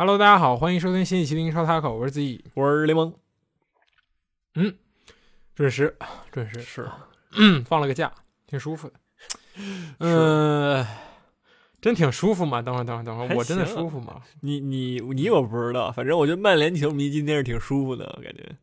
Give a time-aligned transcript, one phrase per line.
[0.00, 3.12] Hello，大家好，欢迎收听新一期的英超 Taco，我是子怡，我是雷蒙，
[4.54, 4.74] 嗯，
[5.54, 5.94] 准时，
[6.32, 6.90] 准时是，
[7.32, 8.10] 嗯，放了个假，
[8.46, 8.94] 挺舒服的，
[9.98, 10.86] 嗯，
[11.82, 12.62] 真挺舒服嘛。
[12.62, 14.22] 等会儿，等会儿，等会儿，我真的舒服吗？
[14.40, 18.56] 你你你我不知道，反正我觉得曼联球迷今天是挺舒服的，我感觉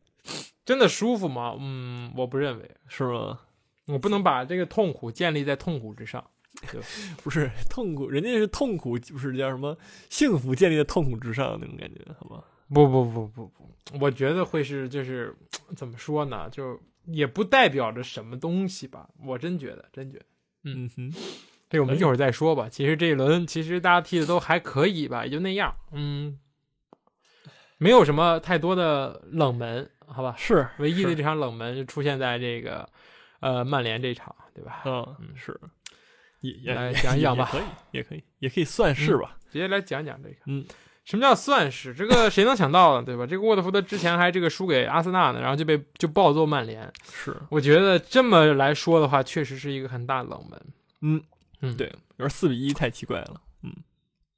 [0.65, 1.55] 真的舒服吗？
[1.59, 3.37] 嗯，我不认为，是吗？
[3.85, 6.31] 我不能把这个痛苦建立在痛苦之上。
[7.23, 9.77] 不是痛苦，人家是痛苦，就是叫什么
[10.09, 12.43] 幸福建立在痛苦之上那种感觉，好吧？
[12.73, 15.33] 不不不不不，我觉得会是就是
[15.75, 16.49] 怎么说呢？
[16.49, 19.07] 就也不代表着什么东西吧？
[19.23, 20.25] 我真觉得，真觉得，
[20.63, 21.13] 嗯哼，
[21.69, 22.67] 这我们一会儿再说吧。
[22.67, 26.37] 其实这一轮其实大家踢的都还可以吧，也就那样，嗯，
[27.77, 30.35] 没有什么太多的冷门，好吧？
[30.37, 32.89] 是唯一的这场冷门就出现在这个
[33.39, 34.81] 呃曼联这场，对吧？
[34.85, 35.57] 嗯，是。
[36.41, 39.37] 也也来讲一讲吧，可以，也可以，也可以算是吧。
[39.51, 40.65] 直接来讲讲这个，嗯，
[41.05, 41.93] 什么叫算是？
[41.93, 43.05] 这个 谁能想到呢？
[43.05, 43.25] 对吧？
[43.25, 46.91] 这个沃特福德之前还这个输给阿森纳呢，然后就被就暴揍曼联。
[47.11, 50.61] 是，我觉得这么来说的话，确实是一个很大的冷门。
[51.01, 51.23] 嗯
[51.61, 53.41] 嗯，对，有点四比一太奇怪了。
[53.63, 53.73] 嗯，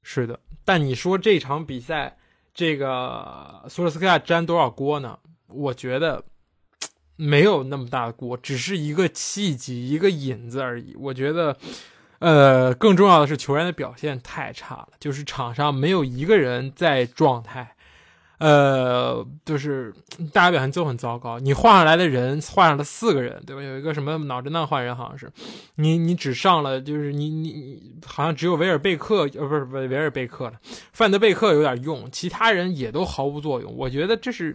[0.02, 0.38] 是的。
[0.64, 2.16] 但你说这场比赛，
[2.54, 5.18] 这个索尔斯克亚沾多少锅呢？
[5.48, 6.24] 我觉得
[7.20, 10.96] 没有那么大的锅，只是一个契机，一个引子而已。
[10.98, 11.56] 我觉得。
[12.20, 17.74] 呃，更重要的是球员的表现太差了，就是场上没有一个人在状态，
[18.36, 19.90] 呃，就是
[20.30, 21.38] 大家表现都很糟糕。
[21.38, 23.62] 你换上来的人换上了四个人，对吧？
[23.62, 25.32] 有一个什么脑震荡换人，好像是，
[25.76, 30.60] 你你只上了，就是你你你好像只有维尔贝克，呃，不是维维尔贝克了，
[30.92, 33.74] 范德贝克有点用，其他人也都毫无作用。
[33.74, 34.54] 我觉得这是。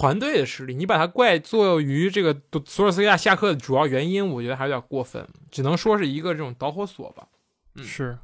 [0.00, 2.34] 团队的实力，你把它怪作于这个
[2.64, 7.28] 索尔斯克亚下课的主要原因，我觉得还有点过分，只能说是一个这种导火索吧。
[7.74, 8.16] 嗯，是，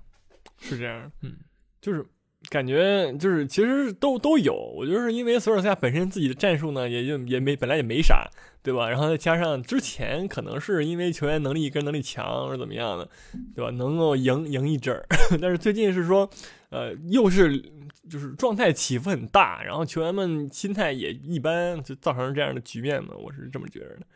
[0.58, 1.12] 是这样。
[1.20, 1.36] 嗯，
[1.82, 2.02] 就是
[2.48, 8.26] 感觉就是其实都都有，我觉得是因为索尔斯克亚本身自己的战术呢，也就也没本来也没啥，
[8.62, 8.88] 对吧？
[8.88, 13.06] 然后再加上之前可能是因为球员能力跟能力强或者怎么样的，
[13.54, 13.70] 对吧？
[13.72, 15.04] 能够赢赢一阵儿，
[15.42, 16.30] 但是最近是说，
[16.70, 17.72] 呃，又是。
[18.08, 23.16] 就是状态起伏很大，然后球员们心态也一般，就造成这样的局面嘛。
[23.16, 24.06] 我是这么觉得的。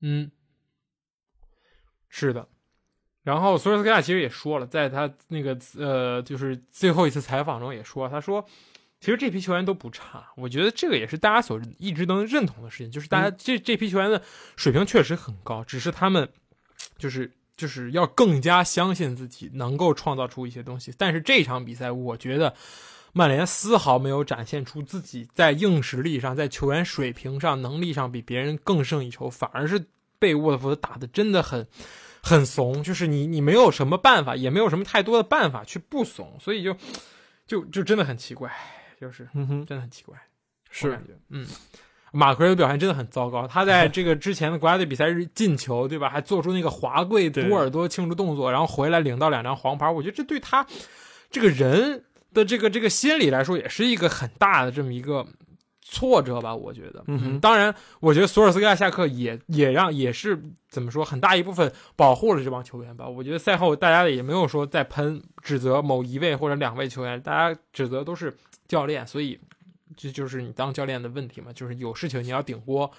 [0.00, 0.30] 嗯，
[2.08, 2.48] 是的。
[3.22, 8.42] 然后索尔斯克亚其实也说了，在他那个呃，就是最后一次采访中也说，他说
[8.98, 10.32] 其实这批球员都不差。
[10.38, 14.22] 我觉得这个也是大家所一直能认同的事情，就是大家这这批球员的
[14.56, 16.26] 水平确实很高，只是他们
[16.96, 17.30] 就是。
[17.56, 22.54] 就是要更加相信自己能够创造出一些东西，但是这场比赛，我觉得
[23.12, 29.84] 曼联丝毫没有展现出自己在硬实力上、在球员水平上、能力上比别人更胜一筹，反而是
[30.18, 31.66] 被沃特福德打的真的很
[32.22, 32.82] 很怂。
[32.82, 36.76] 就是你你没有什么办法，也没有什么太多的办法去不怂，所以就
[37.46, 38.52] 就就真的很奇怪，
[39.00, 40.20] 就是真的很奇怪，
[40.70, 41.46] 是感觉嗯。
[42.14, 46.08] 马奎尔的表现真的很糟糕，他在这个之前的国家队比赛日进球，对吧？
[46.08, 49.90] 还做出那个滑跪堵耳朵庆祝动作，然后回来领到两张黄牌。
[49.90, 50.64] 我觉得这对他
[51.28, 55.26] 这个人的这个这个心理来说，也是一个很大的这么一个
[55.82, 56.54] 挫折吧。
[56.54, 63.08] 我觉得，嗯，当然，我觉得索尔斯克亚下课也也让也是怎么说，很大一部分保护了这帮球员吧。
[63.08, 68.32] 我觉得赛后大家也没有说在喷指责某一位或者两位球员，大家指责都是
[68.68, 69.36] 教练，所以。
[69.96, 72.90] 这就是你当教练的问题嘛，就是有事情你要顶锅，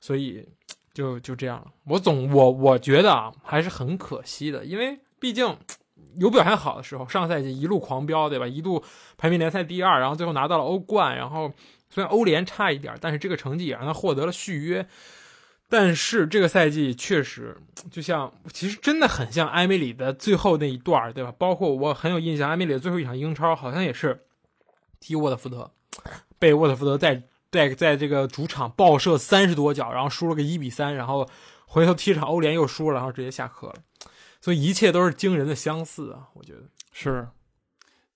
[0.00, 0.46] 所以
[0.92, 1.72] 就就这样了。
[1.84, 5.56] 我总我我觉得啊，还是很可惜的，因为毕竟
[6.16, 8.46] 有表现好的时候，上赛季一路狂飙，对吧？
[8.46, 8.82] 一度
[9.16, 11.52] 排名联赛第二，然后最后拿到了欧冠，然后
[11.88, 14.86] 虽然欧联差一点，但是这个成绩也让他获得了续约。
[15.70, 17.56] 但是这个赛季确实
[17.90, 21.32] 就像，其实真的很像埃梅里的最后那一段，对吧？
[21.38, 24.26] 包括我很有印象，埃梅里的最后一场英超好像也是
[25.00, 25.70] 踢沃特福德。
[26.42, 27.22] 被沃特福德在
[27.52, 31.24] 在在这个主场爆射三十多脚，然后输了个一比三，然后
[31.66, 33.74] 回头踢场欧联又输了，然后直接下课了。
[34.40, 36.26] 所以一切都是惊人的相似啊！
[36.34, 37.28] 我觉得是，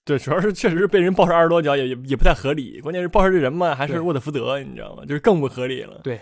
[0.04, 2.80] 对，主要是确实是被人爆射二十多脚，也也也不太合理。
[2.80, 5.04] 关键是爆射这人嘛，还是沃特福德，你知道吗？
[5.04, 6.00] 就是更不合理了。
[6.02, 6.18] 对，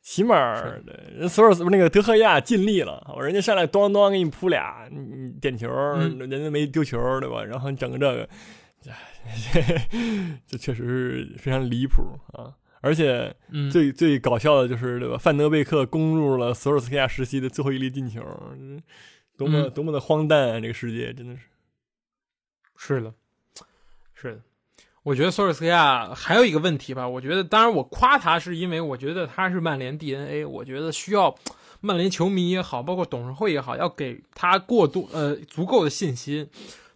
[0.00, 0.36] 起码
[1.18, 7.42] 人索尔斯那个德赫亚尽力了，人家上来咣咣给你扑俩，你点球，人家没丢球，对吧？
[7.42, 8.28] 然后你整个这个。
[10.46, 12.02] 这确实是非常离谱
[12.32, 12.54] 啊！
[12.80, 13.34] 而且
[13.70, 15.18] 最最搞笑的就是，对吧？
[15.18, 18.22] 范德贝克攻入了索尔斯克亚时期的最后一粒进球，
[19.36, 20.60] 多么多么的荒诞啊！
[20.60, 21.42] 这个世界真的是，
[22.76, 23.12] 是的，
[24.14, 24.40] 是的。
[25.02, 31.34] 我觉得索尔斯克亚还有一个问题吧，我觉得，当然我夸他是因为我觉得他是曼联 DNA，我觉得需要
[31.80, 36.48] 曼联球迷也好，包括董事会也好，要给他过多呃足够的信心。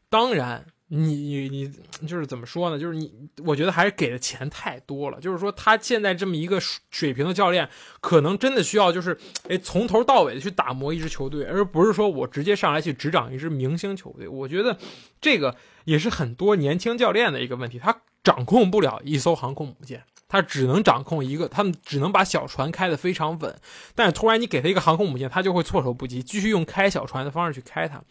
[0.08, 0.64] 当然。
[0.94, 2.78] 你你你就是怎么说呢？
[2.78, 3.10] 就是你，
[3.46, 5.18] 我觉得还是给的钱太多了。
[5.18, 6.60] 就是说，他现在这么一个
[6.90, 7.66] 水平的教练，
[8.02, 9.16] 可能真的需要就是，
[9.48, 14.28] 哎，从头到尾的去打磨一支球队，而不是说我直接上来去执掌一支明星球队。
[14.28, 14.76] 我觉得
[15.18, 23.56] 这个也是很多年轻教练的一个问题，他掌控不了一艘航空母舰，他只能掌控一个，他们只能把小船开得非常稳。
[23.94, 28.02] 但是突然你给他一个航空母舰，他就会措手不及，继续用开小船的方式去开它。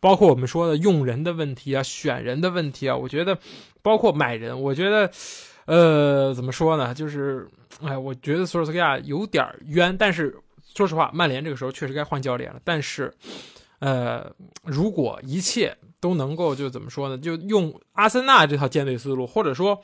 [0.00, 3.38] 包括我们说的用人的问题啊，选人的问题啊，我觉得，
[3.82, 5.10] 包括买人，我觉得，
[5.66, 6.94] 呃，怎么说呢？
[6.94, 7.48] 就是，
[7.82, 9.96] 哎，我觉得索尔斯克亚有点冤。
[9.96, 10.36] 但是
[10.74, 12.60] 说实话，曼联这个时候确实该换教练了。
[12.64, 13.12] 但是，
[13.80, 14.30] 呃，
[14.62, 17.18] 如果一切都能够就怎么说呢？
[17.18, 19.82] 就用阿森纳这套建队思路，或者说。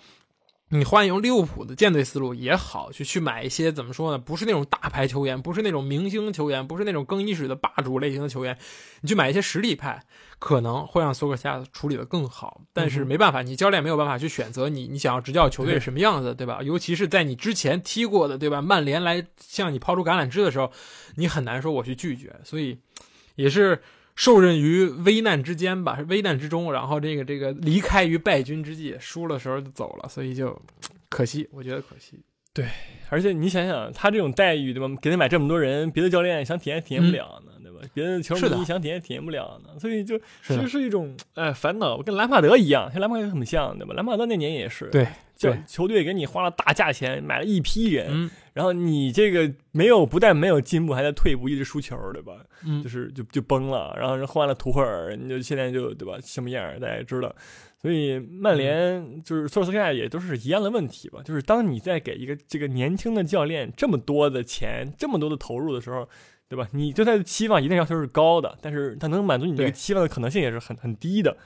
[0.76, 4.18] 你换用利物浦的舰队思路也好，去去买一些怎么说呢？
[4.18, 8.58] 不是那种大牌球员，不是那种明星球员，不是那种更衣室的霸主类型的球员，
[9.00, 10.02] 你去买一些实力派，
[10.40, 12.60] 可能会让索克夏处理的更好。
[12.72, 16.58] 但是没办法，你教练没有办法去选择你，你想要执教球队什么样子，对吧？
[16.60, 18.60] 尤其是在你之前踢过的，对吧？
[18.60, 20.72] 曼联来向你抛出橄榄枝的时候，
[21.14, 22.34] 你很难说我去拒绝。
[22.42, 22.78] 所以，
[23.36, 23.80] 也是。
[24.16, 30.60] 受任于危难之间吧，危难之中，然后这个这个离开于败军之际，输的时候就走了，所以就
[31.08, 32.20] 可惜，我觉得可惜。
[32.52, 32.68] 对，
[33.08, 34.88] 而且你想想，他这种待遇，对吧？
[35.02, 37.80] 给他买这么多人，别的教练想体验体验不了呢，对吧？
[37.92, 40.16] 别的球迷想体验体验不了呢，所以就
[40.46, 43.92] 其实是一种哎烦恼，跟兰帕德一样，像兰帕德很像，对吧？
[43.94, 48.30] 兰帕德那年也是，对，就球队给你花了大价钱买了一批人。
[48.52, 52.34] 然后你这个没有，不但没有进步，还在退步，一直输球，对吧？
[52.64, 53.94] 嗯，就是就就崩了。
[53.98, 56.18] 然后换了图赫尔，你就现在就对吧？
[56.22, 57.34] 什么样大家也知道。
[57.82, 61.20] 所以曼联就是索尔斯克亚也都是一样的问题吧？
[61.22, 66.08] 就是当你在给一个这个年轻的教练这么多的钱、这么多的投入的时候，
[66.48, 66.66] 对吧？
[66.72, 71.36] 你对他的期望一定要求是高的，但是他能满足你这个期望的可能性也是很很低的。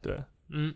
[0.00, 0.16] 对，
[0.50, 0.74] 嗯，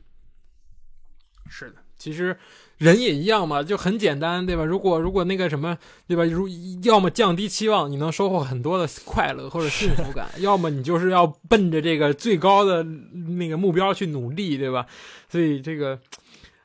[1.48, 2.36] 是的，其实。
[2.78, 4.64] 人也一样嘛，就很简单，对吧？
[4.64, 6.24] 如果如果那个什么，对吧？
[6.24, 6.48] 如
[6.82, 14.84] 要么降低期望，你能收获很多的快乐或者幸福感； 要么你就是要奔着这个最高的那个目标去努力，对吧？
[15.28, 15.98] 所以这个，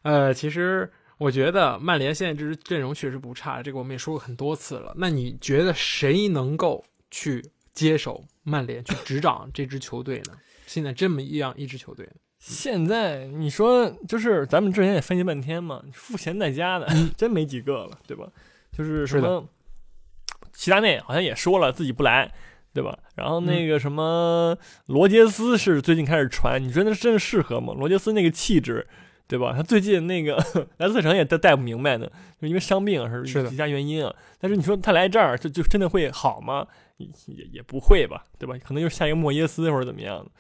[0.02, 4.92] 呃，其实我觉得曼联现在这支阵容确实不差，这个我们也说过很多次了。
[4.98, 10.34] 那你觉得谁能够去接手曼联去执掌这支球队呢？
[10.66, 12.10] 现在这么一样一支球队。
[12.40, 18.26] 现在你说就是咱们之前也分析半天嘛，付钱在家的 真没几个了，对吧？
[18.72, 19.46] 就是什么
[20.54, 22.32] 齐达内好像也说了自己不来，
[22.74, 22.98] 对吧？
[23.16, 27.74] 然后那个什么罗杰斯是最近开始传，你觉得真的适合吗？
[27.78, 28.88] 罗杰斯那个气质，
[29.28, 29.54] 对吧？
[29.54, 30.36] 他最近那个
[30.78, 32.10] 莱斯特城也带带不明白呢，
[32.42, 34.16] 就因为伤病还是其他原因啊。
[34.40, 36.66] 但是你说他来这儿就就真的会好吗？
[36.98, 38.56] 也也不会吧，对吧？
[38.66, 40.32] 可能就是下一个莫耶斯或者怎么样的。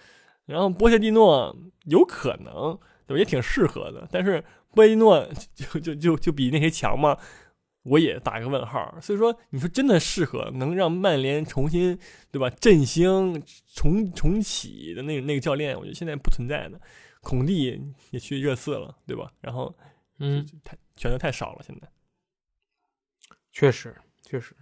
[0.50, 1.56] 然后波切蒂诺
[1.86, 3.19] 有可能，对吧？
[3.19, 4.07] 也挺适合的。
[4.12, 7.18] 但是波切蒂诺就就就就比那些强吗？
[7.84, 8.98] 我也打一个问号。
[9.01, 11.98] 所以说，你说真的适合能让曼联重新
[12.31, 13.42] 对吧振兴
[13.74, 16.80] 重重启的那那个教练，我觉得现在不存在的。
[17.22, 17.80] 孔蒂
[18.12, 19.31] 也去热刺了，对吧？
[19.42, 19.75] 然后
[20.19, 21.88] 嗯，太选择太少了，现在
[23.52, 24.56] 确实确实。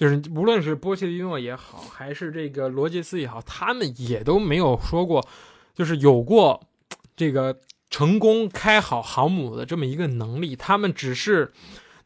[0.00, 5.22] 就是无论是波切蒂诺也好，还是这个罗杰斯也好，他们也都没有说过，
[5.74, 6.58] 就是有过
[7.14, 7.54] 这个
[7.90, 10.56] 成功开好航母的这么一个能力。
[10.56, 11.52] 他们只是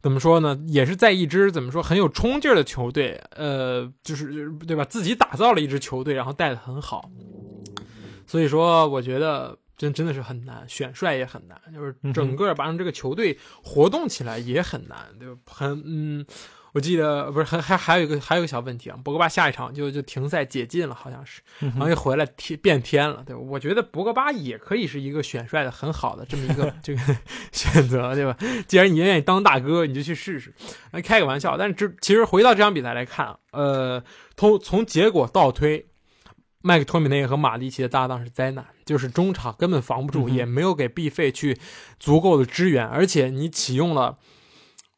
[0.02, 0.60] 怎么说呢？
[0.66, 4.84] 也是在一支怎么说很有冲劲儿的球队，呃，就是对吧？
[4.84, 7.08] 自己打造了一支球队，然后带的很好。
[8.26, 15.36] 所以说，我觉得真真的是很难，选帅也很难，就是整个把这个球队活动起来也很难，对吧？
[15.46, 16.26] 很嗯。
[16.74, 23.40] 我记得不是还还还有一个还有一个小问题啊，博格巴下一场就就停赛解禁了，好像是，然后又回来天变天了，对吧？
[23.40, 27.00] 我觉得博格巴也可以是一个选帅的很好的这么一个 这个
[27.52, 28.36] 选择，对吧？
[28.66, 30.52] 既然你愿意当大哥，你就去试试。
[31.04, 34.02] 开个玩笑，但是这其实回到这场比赛来看，呃，
[34.36, 35.86] 从从结果倒推，
[36.60, 41.56] 麦克托米内和马蒂奇的搭档是灾难，就是中场根本防不住，也没有给 B 费去
[42.00, 44.18] 足够的支援，而且你启用了。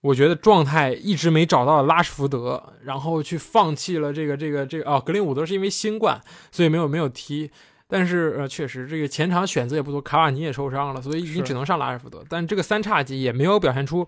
[0.06, 6.20] 我觉得状态一直没找到拉什福德，然后去放弃了这个这个这个哦，格林伍德是因为新冠，
[6.52, 7.50] 所以没有没有踢。
[7.88, 12.24] 但是呃，确实这个前场选择也不多，卡瓦尼也受伤了，所以你只能上拉什福德。
[12.28, 14.06] 但这个三叉戟也没有表现出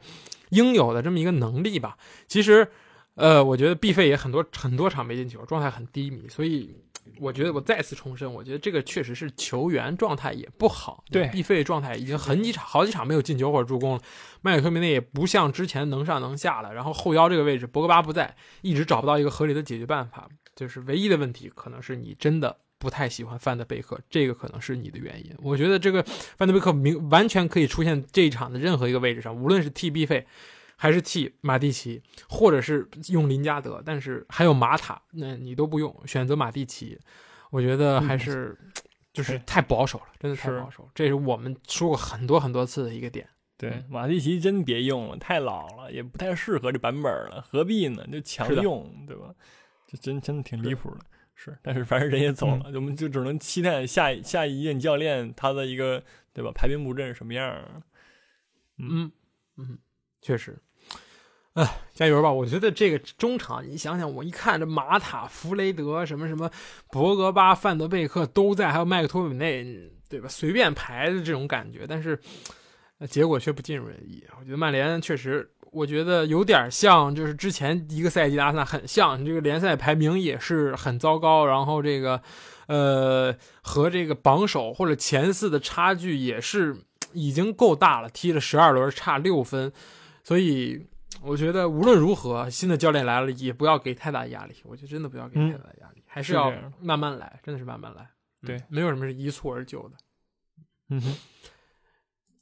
[0.50, 1.96] 应有的这么一个能力吧？
[2.26, 2.68] 其实，
[3.14, 6.76] 呃，我觉得毕费也很多很多场没进球，状态很低迷，所以。
[7.18, 11.04] 我觉得我再次重申，我觉得这个确实是球员状态也不好。
[11.10, 14.00] 对，毕费状态已经很几场、好几场没有进球或者助攻了。
[14.42, 16.72] 麦克托米内也不像之前能上能下了。
[16.72, 20.28] 然后后腰这个位置，博格巴不在，一直找不到一个合理的解决办法。
[20.54, 25.32] 就是唯一的问题，可能是你真的不太喜欢范德贝克，这个可能是你的原因。
[25.40, 30.26] 我觉得这个范德贝克明完全可以出现这一场的任何一个位置上，无论是替 B 费，
[30.80, 36.96] 还是替马蒂奇，或者是用林加德，但是还有马塔，那你都不用，选择马蒂奇，
[37.50, 38.56] 我觉得还是
[39.12, 40.88] 就是太保守了，真的太保守。
[40.94, 43.28] 这是我们说过很多很多次的一个点。
[43.56, 48.06] 对，马蒂奇真别用了，太老了，也不太适合这版本了，何必呢？
[48.06, 49.34] 就强用，对吧？
[49.88, 51.00] 这真真的挺离谱的。
[51.34, 56.00] 是，但是反正人也走了，我们就只能期待下下一任教练他的一个
[56.32, 56.52] 对吧？
[56.54, 57.82] 排兵布阵什么样？
[58.76, 59.10] 嗯
[59.56, 59.78] 嗯，
[60.20, 60.56] 确实，
[61.54, 62.32] 哎，加油吧！
[62.32, 66.50] 我觉得这个中场，你想想，我一看这马塔、弗雷德什么什么，
[66.90, 70.28] 博格巴、范德贝克都在，还有麦克托米内，对吧？
[70.28, 72.18] 随便排的这种感觉，但是
[73.08, 74.24] 结果却不尽如人意。
[74.38, 75.50] 我觉得曼联确实。
[75.70, 82.22] 我觉得有点像，就是之前一个赛季的阿森纳很像，你这个联赛排名也是很糟糕，然后这个，
[82.68, 86.74] 呃，和这个榜首或者前四的差距也是
[87.12, 89.70] 已经够大了，踢了十二轮差六分，
[90.24, 90.86] 所以
[91.22, 98.08] 我觉得无论如何，新的教练来了也不要给太大压力，我觉得真的不要给太大压力，还是要慢慢来，真的是慢慢来，
[98.42, 99.96] 对，没有什么是一蹴而就的，
[100.90, 101.16] 嗯哼，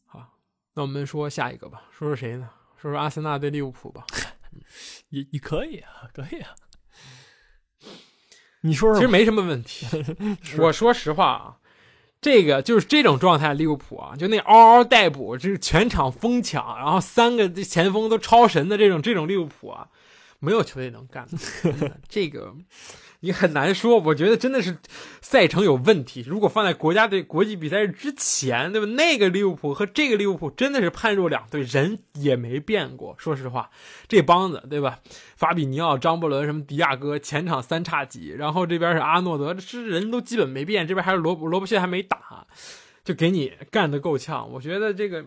[0.04, 0.38] 好，
[0.74, 2.50] 那我们说下一个吧，说说谁呢？
[2.76, 4.04] 说说阿森纳对利物浦吧，
[5.08, 6.54] 也也可以啊，可以啊。
[8.60, 9.86] 你说说，其实没什么问题。
[10.58, 11.58] 我说实话啊，
[12.20, 19.88] 这个就是这种状态，利物浦啊，就那嗷嗷待哺，就是全场疯抢，然后三个前锋都超神的这种这种利物浦啊，
[20.40, 21.92] 没有球队能干的。
[22.08, 22.54] 这个。
[23.20, 24.76] 你很难说，我觉得真的是
[25.20, 26.24] 赛程有问题。
[26.26, 28.86] 如果放在国家队国际比赛之前，对吧？
[28.86, 33.14] 那个利物浦和这个利物浦真的是判若两队，人也没变过。
[33.18, 33.70] 说实话，
[34.06, 34.98] 这帮子，对吧？
[35.36, 40.86] 法比尼奥、张伯伦、什么迪亚哥，前场三叉戟，然后这边是阿诺德，这人都基本没变。
[40.86, 42.46] 这边还是罗罗伯逊还没打，
[43.04, 44.50] 就给你干得够呛。
[44.52, 45.24] 我觉得这个，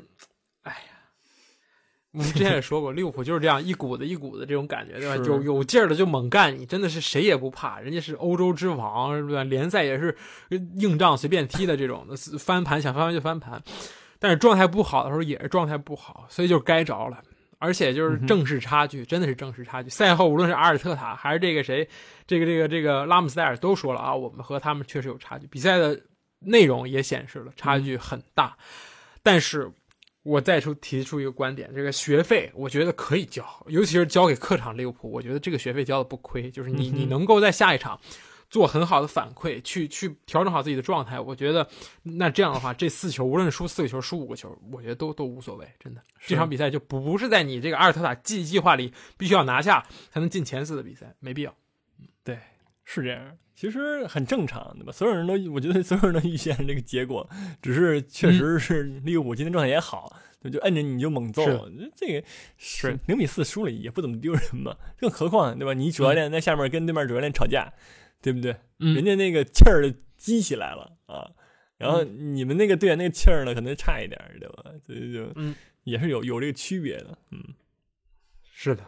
[2.12, 5.16] 我们之前也说过，利物浦就是这样一股子一股子这种感觉，对吧？
[5.28, 9.44] 有有劲儿的就猛干，你真的是谁也不怕，人家是欧洲之王，对吧？
[9.44, 10.18] 联赛也是
[10.78, 12.08] 硬仗随便踢的这种，
[12.40, 13.62] 翻盘想翻盘就翻盘。
[14.18, 17.22] 但是状态不好的时候也是状态不好，所以就该着了。
[17.60, 19.90] 而且就是正式差距，真的是正式差距。
[19.90, 21.88] 赛后无论是阿尔特塔还是这个谁，
[22.26, 25.46] 这个这个这个拉姆斯戴尔都说了啊，我们和他们确实有差距。
[25.46, 26.02] 比赛的
[26.40, 28.58] 内容也显示了差距很大，
[29.22, 29.72] 但是。
[30.30, 36.52] 我再出提出一个观点，这个学费我觉得可以交，尤其是交给客场利物浦，我觉得这个学费交的不亏。
[36.52, 38.00] 就是你你能够在下一场
[38.48, 41.68] 做很好的反馈，去去调整好自己的状态，我觉得
[42.04, 46.02] 那这样的话，这四球无论输四个球输五个球，我觉得都都无所谓，真的。
[46.28, 51.56] 这场比赛就不是在你这个阿尔特塔计计划里必须要拿下才能进前四的比赛，没必要。
[52.24, 52.38] 对，
[52.92, 53.38] 是这样。
[53.54, 54.92] 其实很正常，对吧？
[54.92, 57.30] 所有人都，我觉得所有人都预见这个结果，
[57.62, 60.16] 只是确实是利物浦今天状态也好，
[60.52, 61.44] 就摁着你就猛揍，
[61.96, 62.28] 这个
[62.58, 64.76] 是零比四输了也不怎么丢人嘛。
[64.98, 65.74] 更何况，对吧？
[65.74, 67.72] 你主教练在下面跟对面主教练吵架，
[68.22, 68.56] 对不对？
[68.78, 71.30] 人家那个气儿激起来了啊，
[71.78, 74.64] 然后你们那个队员那个气儿呢，可能差一点，对吧？
[74.88, 75.54] 所以就嗯，
[75.84, 77.44] 也是有有这个区别的，嗯，
[78.54, 78.84] 是的。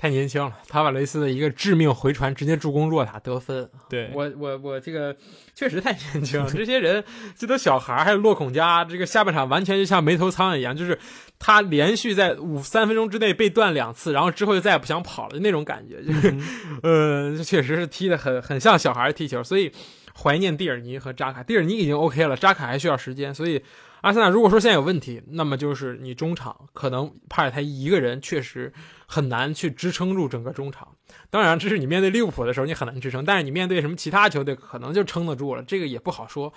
[0.00, 3.68] 太年轻了，塔瓦雷斯的一个致命回传直接助攻若塔得分。
[3.86, 5.14] 对我，我，我这个
[5.54, 6.42] 确实太年轻。
[6.46, 7.04] 这些人
[7.36, 10.98] 这都小孩还有洛孔加，这个下半场完全就像没头苍蝇一样，就是
[11.38, 16.34] 他连续在五三分钟之内被断两次，然后之后就再也不想跑了，就那种感觉，就是，
[16.82, 19.44] 呃，确实是踢的很很像小孩踢球。
[19.44, 19.70] 所以
[20.16, 23.34] 怀念蒂尔尼和扎卡，蒂尔尼已经 OK 了，扎卡还需要时间。
[23.34, 23.62] 所以
[24.02, 28.72] 阿森纳如果说现在有问题，那么就是你中场可能帕尔泰一个人确实。
[29.12, 30.86] 很难去支撑住整个中场，
[31.30, 36.52] 当然这是你面对利物浦的时候你很难支撑，但是你面对什么其他球队可能就撑得住了，这个也不好说。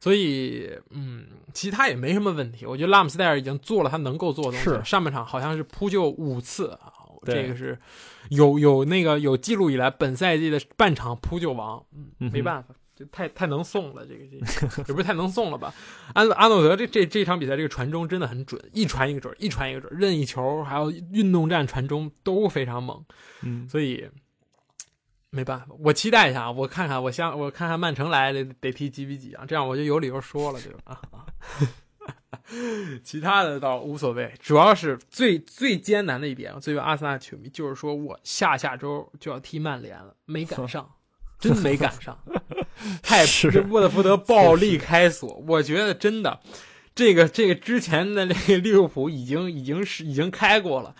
[0.00, 2.66] 所以，嗯，其他也没什么问题。
[2.66, 6.90] 我觉得拉姆斯戴尔已经做了他能够做的东西，上半场好像是扑救五次啊，
[7.24, 7.78] 这个是
[8.30, 11.80] 有有那个有记录以来本赛季的半场扑救王，
[12.18, 12.74] 嗯，没办法。
[13.10, 15.74] 太太能送了，这个这也不是太能送了吧？
[16.14, 23.04] 安阿诺德这这这场比赛这个传中真的很准，一传一个准，一传一个准，任意球还有运动战传中都非常猛，
[23.42, 24.08] 嗯，所以
[25.30, 29.44] 没办法，我期待一下，我看看，我想我看看曼城来得得踢几比几啊？
[29.46, 31.00] 这样我就有理由说了，对吧？
[31.10, 31.26] 啊，
[33.02, 40.88] 其他的倒无所谓，主要是最最艰难的一点，作为阿森纳球迷，就是说我下下周就要踢曼联了，没赶上。
[41.42, 42.16] 真没赶上，
[43.02, 45.42] 太是沃特福德暴力开锁。
[45.46, 46.40] 我觉得真的，
[46.94, 50.94] 这个这个之前的那个 利物浦已经已经是已经开过了，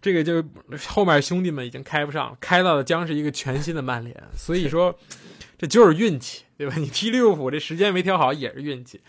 [0.00, 0.44] 这个就
[0.86, 4.14] 后面兄弟们已经开不上，开到的将是一个全新的曼联。
[4.36, 4.98] 所以说，
[5.58, 6.74] 这就是运气，对吧？
[6.76, 9.00] 你踢利物浦这时间没调好也是运气，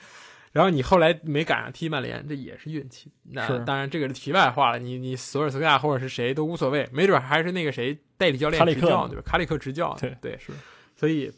[0.53, 3.11] 然后你后来没赶上踢曼联，这也是运气。
[3.31, 9.21] 那当然这个是题外话了，你你索尔斯克亚或者是谁都无所谓，没准还是那个谁代理教练执教，对吧？
[9.25, 10.51] 卡里克执教，对对，是
[10.95, 11.31] 所以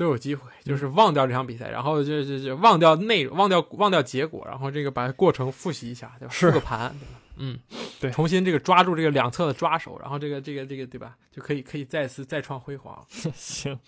[0.00, 6.32] 都有机会，就是忘掉这场比赛，然后就就就忘掉内容，忘掉忘掉结果，然后这个把过程复习一下，对吧？
[6.32, 6.46] 是。
[6.46, 7.20] 复个盘，对吧？
[7.36, 7.60] 嗯，
[8.00, 8.10] 对。
[8.16, 11.18] 重新这个抓住这个两侧的抓手，然后这个这个这个对吧？
[11.30, 13.04] 就可以可以再次再创辉煌，
[13.34, 13.78] 行，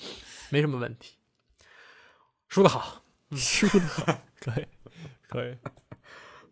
[0.51, 1.17] 没什么问题。
[2.49, 3.03] 输的好。
[3.35, 4.67] 输的好，可以
[5.27, 5.57] 可以，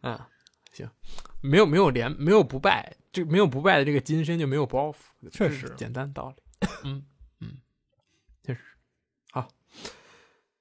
[0.00, 0.26] 啊，
[0.73, 0.88] 行，
[1.43, 5.71] 没有没有连没有不败，这没有不败的这个金身就没有包袱，确实。
[5.76, 6.69] 简单道理。
[6.85, 7.05] 嗯
[7.40, 7.59] 嗯，
[8.43, 8.61] 确实
[9.31, 9.47] 好。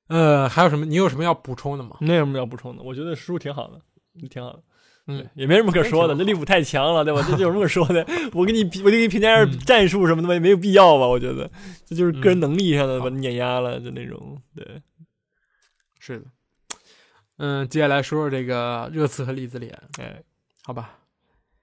[0.09, 0.85] 呃，还有什么？
[0.85, 1.97] 你有什么要补充的吗？
[2.01, 3.79] 没有什么要补充的，我觉得输挺好的，
[4.27, 4.61] 挺好的。
[5.11, 7.23] 嗯，也没什么可说的，这利物浦太强了，对吧？
[7.27, 8.05] 这这有什么可说的？
[8.33, 11.07] 我给你，我就给你评价一下嗯战术什么的吧，也没有必要吧？
[11.07, 11.49] 我觉得
[11.85, 14.65] 这就是个人嗯能力上的把你碾压了，就那种对。
[15.99, 16.25] 是的。
[17.37, 20.21] 嗯，接下来说说这个热刺和利兹联，哎，
[20.63, 20.97] 好吧？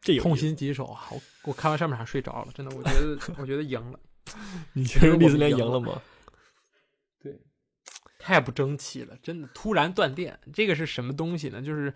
[0.01, 0.37] 这痛。
[0.37, 1.03] 心疾首啊！
[1.11, 3.99] 我我看完上面还睡着了，真的，我觉得我觉得赢了，
[4.73, 6.01] 你觉得利兹联赢了吗？
[8.27, 11.63] 太不争气了，真的突然断电，这个是什么东西呢？
[11.63, 11.95] 就是。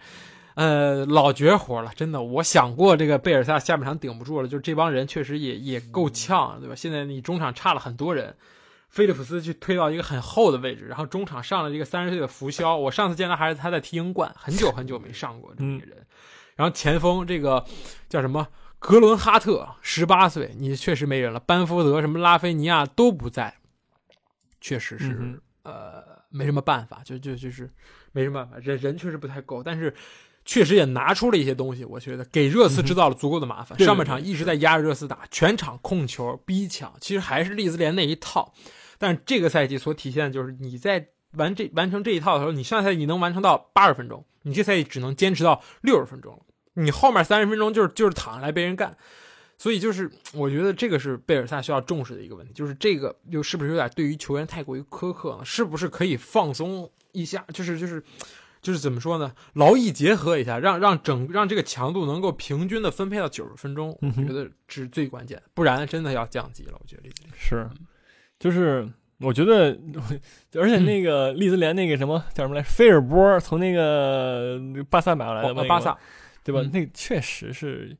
[0.57, 2.21] 呃，老绝活了，真的。
[2.21, 6.75] 我想过这个贝尔萨下半场顶不住了，就是这帮人确实也也够呛，对吧？
[6.75, 8.35] 现在你中场差了很多人，
[8.89, 16.05] 菲利普斯去推到一个很厚的位置，然后中场上了这个三十岁的福肖，我上次见他还是他在踢英冠，很久很久没上过这么一个人。
[16.57, 17.65] 然后前锋这个
[18.09, 18.49] 叫什么
[18.81, 21.39] 格伦哈特，十八岁，你确实没人了。
[21.39, 23.57] 班福德什么拉菲尼亚都不在，
[24.61, 27.71] 确实是、嗯呃没什么办法，就就就是
[28.13, 29.95] 没什么办法，人人确实不太够，但是。
[30.43, 33.79] 确实也拿出了一些东西，我觉得给热刺制造了足够的麻烦。
[33.79, 38.53] 上半场一直在压着热刺打，全场控球、逼抢，其实还是利兹联那一套。
[38.99, 46.41] 但是这个赛季所体现的就是你在完这完成这一套的时候，你上赛季你能完成到八十分钟，你这赛季只能坚持到六十分钟了。
[46.73, 48.97] 你后面三十分钟就是就是躺下来被人干，
[49.61, 55.45] 所以就是我觉得这个是贝尔萨需要重视的一个问题，就是这个又是不是有点对于球员太过于苛刻了？
[55.45, 57.45] 是不是可以放松一下？
[57.53, 58.03] 就是就是。
[58.63, 59.33] 就是怎么说呢？
[59.55, 66.75] 劳逸结合一下，让让整让这个强度能够平均的分配到九十分钟，嗯我觉得是最关键的，不然真的要降级了。
[66.79, 67.67] 我觉得利兹联是，
[68.39, 68.87] 就是
[69.19, 69.75] 我觉得，
[70.57, 75.97] 而且那个利兹联那个什么叫什么来，菲尔波从那个巴萨买过来的，那个哦巴萨
[76.45, 76.61] 对吧？
[76.61, 77.97] 嗯那个确实是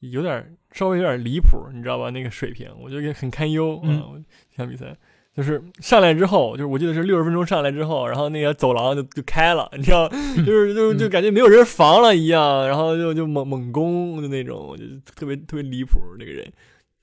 [0.00, 2.10] 有点稍微有点离谱，你知道吧？
[2.10, 4.04] 那个水平，我觉得很堪忧嗯啊。
[4.50, 4.96] 这场比赛
[5.34, 10.08] 就是上来之后，就是我记得是六十分钟上来之后，然后那个走廊就就开了，你知道，
[10.44, 14.84] 就是就就感觉没有人防了一样，然后就就猛猛攻的那种，就
[15.14, 16.50] 特别特别离谱那个人。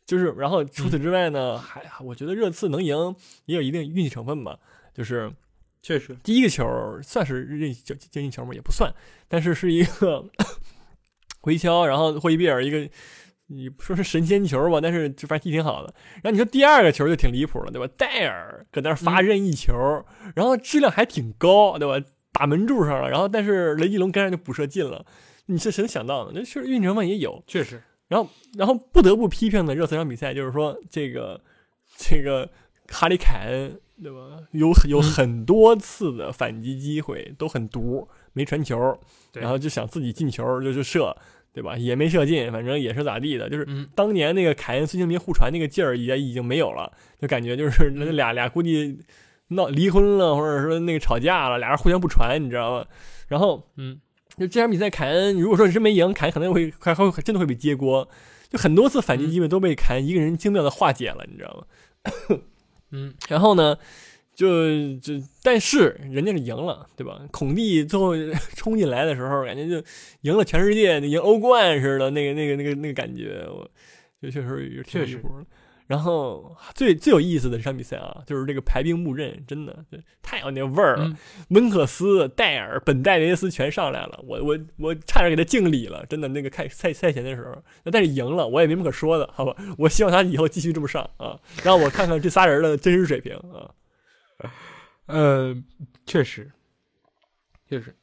[0.06, 4.56] 就是，然后除此之外呢，还我觉得热刺能赢也有一定运气成分吧。
[4.94, 5.32] 就是
[5.82, 6.64] 确实，第一个球
[7.02, 8.54] 算是任竞竞技球吗？
[8.54, 8.94] 也不算，
[9.28, 10.24] 但是是一个
[11.46, 12.90] 回敲，然后霍伊比尔一个，
[13.48, 15.94] 你不说是神仙球吧，但是就反正踢挺好的。
[16.16, 17.88] 然后你说第二个球就挺离谱了，对吧？
[17.96, 20.04] 戴尔搁那儿发任意球，
[20.36, 22.04] 然后质量还挺高，对吧？
[22.32, 25.06] 打门柱上了，然后但是雷吉隆跟上就补射进了。
[25.46, 26.32] 你是谁能想到的？
[26.34, 27.42] 那确实运气成分也有。
[27.46, 31.40] 确实，然后，然后不得不批评的热刺这场比赛，就是说这个
[31.98, 32.50] 这个
[32.90, 34.38] 哈里凯恩，对吧？
[34.52, 39.00] 有有很多次的反击机会都很毒，没传球，
[39.34, 41.16] 然后就想自己进球就就射，
[41.56, 41.78] 对吧？
[41.78, 49.00] 也没射进，反正也是咋地的，就是嗯，当年那个凯恩孙兴民互传那个劲儿也已经没有了，就感觉就是 那俩俩估计
[49.48, 52.86] 闹离婚了，或者说那个吵架了，俩人互相不传，你知道吗？
[53.30, 53.98] 然后嗯，
[54.38, 58.08] 就这场比赛，凯恩如果说真没赢，凯恩可能会还会真的会被揭锅，
[58.50, 62.40] 就很多次反击机会都被凯恩一个人精妙的化解了，你知道吗？
[62.92, 63.78] 嗯，然后呢，
[64.36, 67.22] 就就但是人家是赢了，对吧？
[67.32, 68.14] 孔蒂最后
[68.56, 69.84] 冲进来的时候，感觉就
[70.22, 73.68] 赢了全世界，赢欧冠似的，那个那个那个那个感觉，我
[74.22, 75.30] 就确实有挺确实离谱。
[75.88, 81.06] 然后最最有意思的这场比赛啊，就是这个排兵布阵，真的就太有那味儿了。
[81.06, 81.16] 嗯
[81.50, 87.56] 温克斯、戴尔、本戴维斯全上来了，我我我差点给他敬礼了，真的那个开赛赛前的时候，
[87.92, 89.56] 但是赢了，我也没什么可说的，好吧？
[89.78, 93.70] 我希望他以后继续这么上啊，让我看看这仨人的真实水平啊。
[95.08, 95.56] 呃，
[96.06, 96.52] 确实，
[97.70, 97.96] 确实，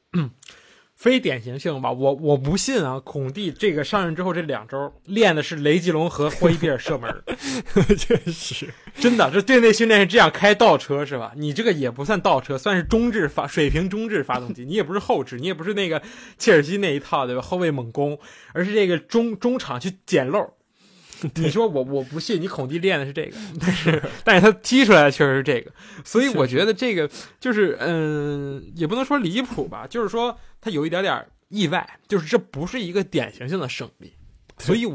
[0.94, 1.90] 非典型性吧。
[1.90, 7.22] 我我不信啊，孔蒂这个上任之后这两周练的是雷吉隆和霍伊比尔射门，
[7.98, 11.32] 确实，真的，这队内训练是这样开倒车是吧？
[11.34, 16.00] 你这个也不算倒车，算是中置发水平中置发动机，你也不是后置，你也不是那个
[16.38, 17.42] 切尔西那一套对吧？
[17.42, 18.16] 后卫猛攻，
[18.52, 20.54] 而是这个中中场去捡漏。
[21.36, 25.70] 你说我我不信你孔蒂练的是这个， 但是但是他踢出来的确实是这个，
[26.04, 27.08] 所以我觉得这个
[27.38, 34.14] 就是嗯，也不能说离谱吧，就是说他有一点点意外，就是这不是一个典型性的胜利，
[34.58, 34.86] 所以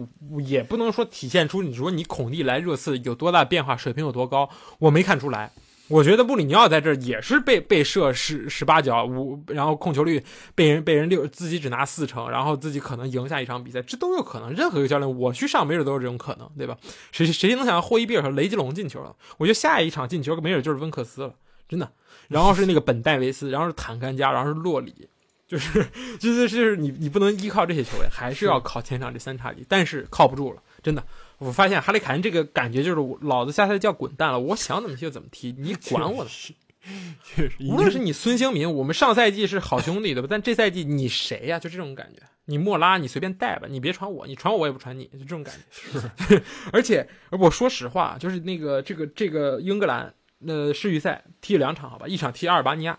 [0.45, 5.51] 也不能说体现出你说你孔蒂来热刺有多大变化，水平有多高，我没看出来。
[5.89, 10.21] 我觉得布里尼奥在这儿也是被被射十十八脚五，然后控球率
[10.53, 14.53] 被人被人六，自己只拿四成，然后自己可能赢下一场比赛，这都有可能。
[14.53, 16.77] 任何一个教练，我去上没准都是这种可能，对吧？
[17.11, 19.15] 谁谁能想到霍伊比尔和雷吉隆进球了？
[19.37, 21.33] 我觉得下一场进球没准就是温克斯了，
[21.69, 21.89] 真的。
[22.27, 25.07] 然后是那个本戴维斯，然后是坦甘加，然后是洛里，
[25.47, 25.85] 就是
[26.19, 31.01] 就是就是你你不能依靠这些球员，还是要靠前场这三叉戟，但是靠不住了，真的。
[31.39, 36.29] 我发现哈利凯恩这个感觉就是老子下赛季要滚蛋了，我想怎么踢就怎么踢，你管我呢？
[37.21, 40.27] 确实，无论是你孙兴民，我们上赛季是好兄弟对吧？
[40.31, 41.59] 但这赛季你谁呀？
[41.59, 42.21] 就这种感觉。
[42.45, 45.99] 你莫拉，你随便带吧，你别传我，你传我我也不传你，就这种感觉。
[46.29, 50.13] 是， 而且我说实话，就是那个这个这个英格兰
[50.45, 52.97] 呃世预赛踢了两场好吧，一场踢阿尔巴尼亚，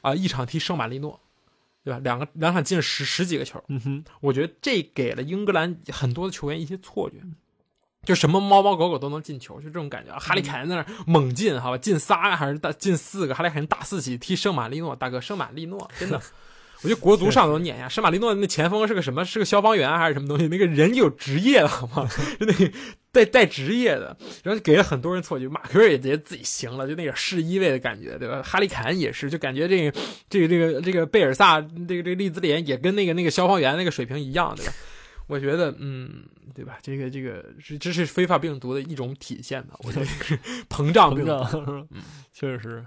[0.00, 1.20] 啊，一场踢圣马力诺，
[1.84, 2.00] 对吧？
[2.02, 3.62] 两个两场进了十十几个球。
[3.68, 7.16] 嗯哼，我觉得这给了英格兰很多的球员一些错觉。
[8.06, 10.16] 就什么猫猫狗狗都能进球，就这种感觉。
[10.18, 13.34] 哈利凯恩在那猛进，好吧，进仨还是大进四个？
[13.34, 16.20] 哈利凯恩大四喜踢圣马力诺，大哥，圣马力诺真的，
[16.82, 17.88] 我觉得国足上都碾压。
[17.88, 19.22] 圣马力诺那前锋是个什么？
[19.24, 20.48] 是个消防员还是什么东西？
[20.48, 22.08] 那个人有职业的好吗？
[22.40, 22.70] 就那个
[23.12, 25.46] 带带职业的，然后给了很多人错觉。
[25.46, 28.40] 马奎尔也觉得自己行了，就那个试一位的感觉，对吧？
[28.42, 34.72] 哈利凯恩也是，就感觉这个这个这个这个贝尔萨，这个这个利兹联也跟那个那个消防员那个水平一样，对吧？
[35.30, 36.78] 我觉得，嗯，对吧？
[36.82, 39.74] 这个，这个是这是非法病毒的一种体现吧？
[39.84, 40.38] 我觉得是
[40.68, 41.24] 膨胀病，
[41.90, 42.84] 嗯，确实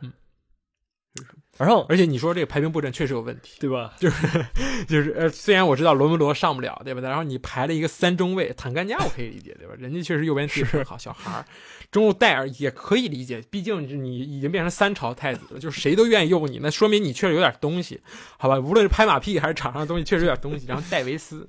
[1.59, 3.93] 然后，而且你说这个排兵布阵确实有问题，对吧？
[3.99, 4.45] 就是
[4.87, 7.01] 就是呃，虽然我知道罗梅罗上不了，对吧？
[7.01, 9.75] 然后你排了一个三中卫，坦甘加我可以理解，对吧？
[9.77, 11.45] 人家确实右边踢很好，小孩儿，
[11.91, 18.01] 中路戴尔也可以理解，毕竟你已经变成三朝太子了，就是谁都愿意用你，那说明你确实有点东西，
[18.39, 18.57] 好吧？
[18.57, 20.65] 无论是拍马屁还是场上的东西，确实有点东西。
[20.65, 21.47] 然后戴维斯。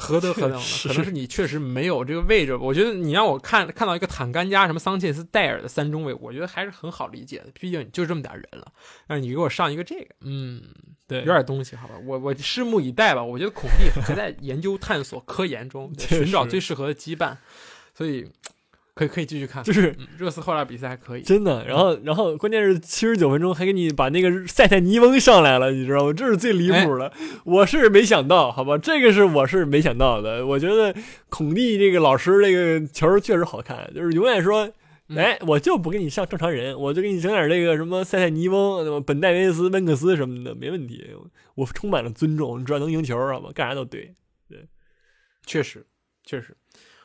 [0.00, 0.64] 何德何能呢？
[0.84, 2.56] 可能是你确实没有这个位置。
[2.56, 7.46] 我觉得你让我看看到一个坦甘加、什么桑切斯、戴尔的三中卫，我觉得还是很好理解的。
[7.60, 8.72] 毕竟你就这么点人了，
[9.06, 10.62] 让你给我上一个这个，嗯，
[11.06, 11.94] 对，有点东西，好吧？
[12.04, 13.22] 我我拭目以待吧。
[13.22, 17.36] 我觉得孔蒂还在研究、探索、科研中， 寻找最适合的羁绊，
[17.94, 18.26] 所以。
[19.00, 21.64] 可以可以继续看，就是热刺后来比赛还可以，真的。
[21.66, 26.12] 然后然后关键是七十九分钟还给你把那个塞塞尼翁上来了，你知道吗？
[26.12, 27.10] 这是最离谱的，
[27.44, 30.44] 我是没想到，好吧，这个是我是没想到的。
[30.46, 30.94] 我觉得
[31.30, 34.70] 孔蒂这个老师这个球确实好看，就是永远说，
[35.16, 41.06] 哎，我就不给你上正常人，我就给你整点这个什么塞塞尼翁、本戴维斯、温克斯什么的，没问题。
[41.54, 44.14] 我充满了尊重，你只要能赢球，好吧，干啥都对。
[44.46, 44.68] 对，
[45.46, 45.86] 确实，
[46.26, 46.54] 确实。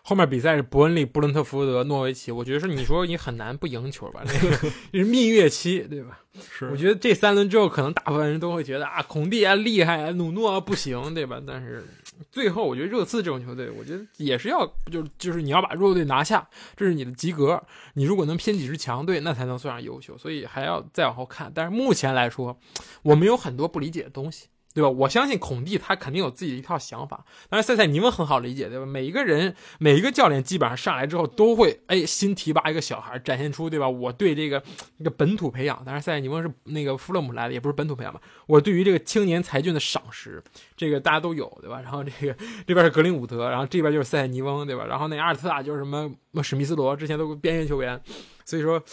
[0.08, 4.22] 后面比赛是伯恩利、布伦特福德、诺维奇，我觉得是你说你很难不赢球吧？
[4.24, 6.20] 那个 是蜜月期，对吧？
[6.52, 6.70] 是。
[6.70, 11.42] 我觉得这三轮之后，可能大部分人都会觉得啊，孔蒂啊厉害啊，努诺啊不行，对吧？
[11.48, 11.84] 但是
[12.32, 17.60] 最后，我觉得热刺这种球队，我觉得也是要就就是你要把弱队拿下，这是你的及格。
[17.96, 20.16] 你如果能拼几支强队，那才能算上优秀。
[20.16, 21.52] 所以还要再往后看。
[21.52, 22.60] 但是目前来说，
[23.02, 24.50] 我们有很多不理解的东西。
[24.76, 24.90] 对吧？
[24.90, 27.24] 我相信孔蒂他肯定有自己的一套想法。
[27.50, 28.86] 当然塞塞尼翁很好理解，对吧？
[28.86, 33.88] 每一个人，每一个教练基本上上来之后都会，哎，新提拔一个小孩，展现出，对吧？
[33.88, 34.62] 我对这个
[34.98, 38.20] 一个本土培养，当然塞塞尼翁是那个弗勒姆来的，也不是本土培养嘛。
[38.48, 40.44] 我对于这个青年才俊的赏识，
[40.76, 41.80] 这个大家都有，对吧？
[41.80, 42.36] 然后这个
[42.68, 44.86] 这边是格林伍德，然后这边就是塞塞尼翁，对吧？
[44.86, 47.98] 然后那阿尔特塔就是什么史密斯罗，之前都边缘球员，
[48.44, 48.84] 所以说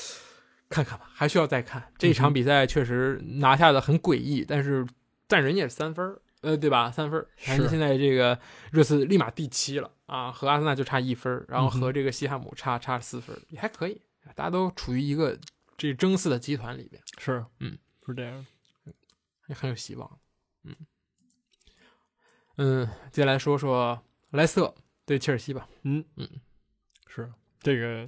[0.69, 1.83] 看看吧，还需要再看。
[1.99, 4.87] 这场比赛确实拿下的很诡异，但是。
[5.33, 6.91] 但人家是三分呃，对吧？
[6.91, 8.39] 三分反正现在这个
[8.71, 14.03] 热刺立马第七了啊，和阿森纳就差一分然后和这个西汉姆差差四分也还可以，
[14.35, 15.39] 大家都处于一个
[15.79, 17.03] 这争四的集团里边。
[17.17, 18.45] 是，嗯，是这样，
[19.49, 20.19] 也很有希望。
[20.65, 20.77] 嗯
[22.57, 24.75] 嗯，接下来说说莱斯特
[25.07, 25.67] 对切尔西吧。
[25.85, 26.29] 嗯嗯，
[27.07, 28.07] 是这个，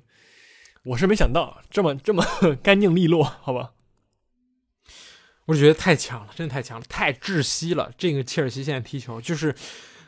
[0.82, 2.24] 我是没想到这么这么
[2.62, 3.73] 干净利落，好吧？
[5.46, 7.92] 我就觉得太强了，真的太强了，太窒息了。
[7.98, 9.54] 这个切尔西现在踢球就是。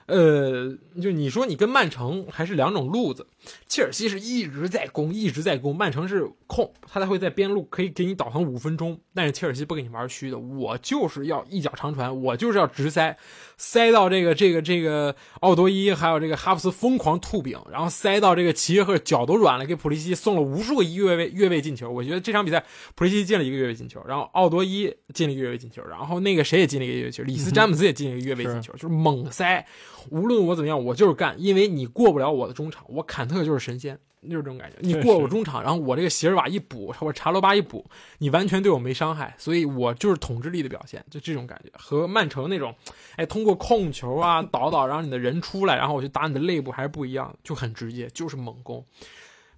[0.07, 3.27] 呃，就你说你跟曼城还是两种路子，
[3.67, 13.17] 切尔西是一直在攻，一直在攻，曼城是控，他才会在边路可以给你导航五分钟，但是切尔西不给你玩虚的，我就是要一脚长传，我就是要直塞，
[13.57, 22.65] 塞到这个这个这个奥多伊还有这个哈弗斯疯狂吐饼，然后塞到这个齐约赫脚都软了，给普利西送了无数个越位越位进球，我觉得这场比赛
[22.95, 29.67] 普利西进了一个越位进球，然后奥多伊进了一个越位进球，然后那个谁也进了一个越位进球，里斯詹姆斯也进了一个越位进球，就是猛塞。
[30.11, 34.77] 无论我怎么样，我就是干，因为你过不了我的中场，我坎特就是神仙，就是这种感觉。
[34.81, 37.85] 你过我中场，然后我这个席尔瓦一补，或者查罗巴一补，
[38.19, 41.71] 你完全对我没伤害，所以我就是统治力的表现，就这种感觉。
[41.79, 42.75] 和曼城那种，
[43.17, 48.85] 哎，通过控球啊，倒倒让你的人出来，然后我去打你的肋部，还是不一样，就很直接，就是猛攻。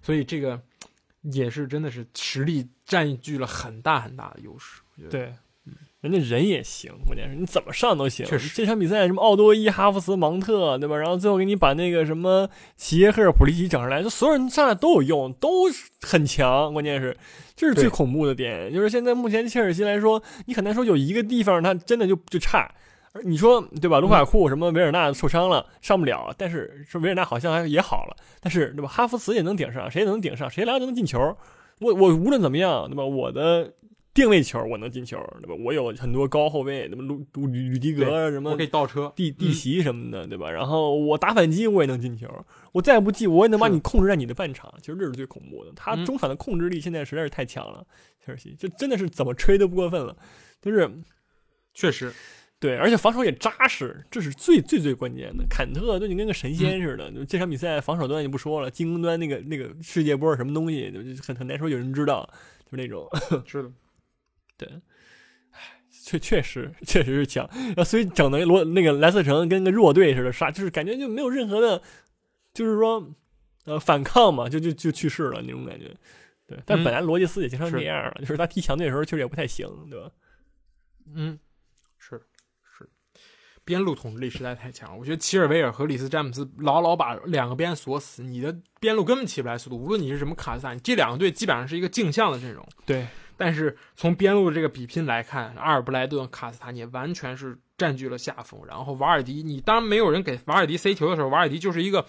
[0.01, 0.61] 所以这个
[1.21, 4.81] 也是真的是实力占据了很大很大的优势。
[5.09, 5.33] 对。
[6.01, 8.25] 人家人也行，关键是你怎么上都行。
[8.25, 10.95] 确实，这场比赛什么奥多伊、哈弗茨、芒特，对吧？
[10.95, 15.65] 然后最后给你把那个什么齐耶赫尔、普利奇整上来，就所有人上来都有用，都
[16.01, 16.71] 很强。
[16.71, 17.17] 关键是，
[17.53, 22.71] 这是最恐怖的点，就是现在目前切尔西来说，你很难说有一个地方他真的就就差。
[23.25, 23.99] 你说对吧？
[23.99, 28.87] 卢卡库什么维尔纳受伤了，上不了，但是说维尔纳好像还也好了，但是对吧？
[28.87, 31.35] 哈弗茨也能顶上，谁也能顶上，谁来都能进球。
[31.79, 33.03] 我我无论怎么样，对吧？
[33.03, 33.73] 我的。
[34.19, 35.55] 定位球我能进球，对吧？
[35.63, 40.51] 我有很多高后卫，什么鲁鲁吕吕迪格什么，我可以倒车、地地席什么的，对吧？
[40.51, 42.27] 然后我打反击我也能进球，
[42.73, 44.73] 我再不济我也能把你控制在你的半场。
[44.81, 47.85] 其实这是最恐怖的，他中场的控制力现在实在是太强了，
[48.25, 50.15] 切尔西就真的是怎么吹都不过分了，
[50.61, 50.89] 就是
[51.73, 52.11] 确实
[52.59, 55.45] 对，而且防守也扎实，这是最最最关键的。
[55.49, 62.29] 坎特就你跟个神仙似的，就这场比赛防守端就不说了，进攻端那个那个世界波什么东西，就很很难说有人知道，
[62.69, 63.07] 就那种
[63.45, 63.71] 是的。
[64.59, 64.67] 对，
[65.51, 67.49] 唉，确确实确实是强，
[67.85, 71.81] 所以整的罗那个莱斯特城跟个弱队似的杀，就是感觉就没有任何的，
[72.53, 73.15] 就是说
[73.63, 75.95] 呃反抗嘛，就就就去世了那种感觉。
[76.45, 80.11] 对，但本来罗杰斯也经常这样了，就是他踢强队的时候确实也不太行，对吧？
[81.15, 81.39] 嗯，
[81.97, 82.21] 是
[82.77, 82.89] 是，
[83.63, 92.67] 边路统治力实在太强，我觉得齐尔维尔和里斯詹姆斯牢牢把两个边锁死，你的边路根本起不来速度，无论你是什么卡萨，你，这两个队基本上是一个镜像的阵容。
[92.85, 93.07] 对。
[93.39, 98.59] 但是从边路的这个比拼来看，阿尔布莱顿、卡斯塔涅完全是占据了下风。
[98.67, 102.05] 然后瓦尔迪，你当然没有人给瓦尔迪塞球的时候，瓦尔迪就是一个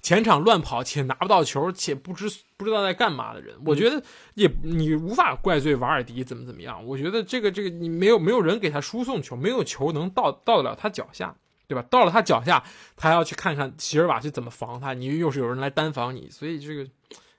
[0.00, 3.54] 前场乱跑且拿不到球且不知不知道在干嘛的人。
[3.66, 6.82] 我觉得也你无法怪罪瓦尔迪怎么怎么样。
[6.86, 11.36] 我觉得这个这个你没有没有人给他输送球，没有球能到到得了他脚下，
[11.68, 11.84] 对吧？
[11.90, 12.64] 到了他脚下，
[12.96, 16.88] 他要去看看席尔瓦去怎么防他，你又是有人来单防你，所以这个。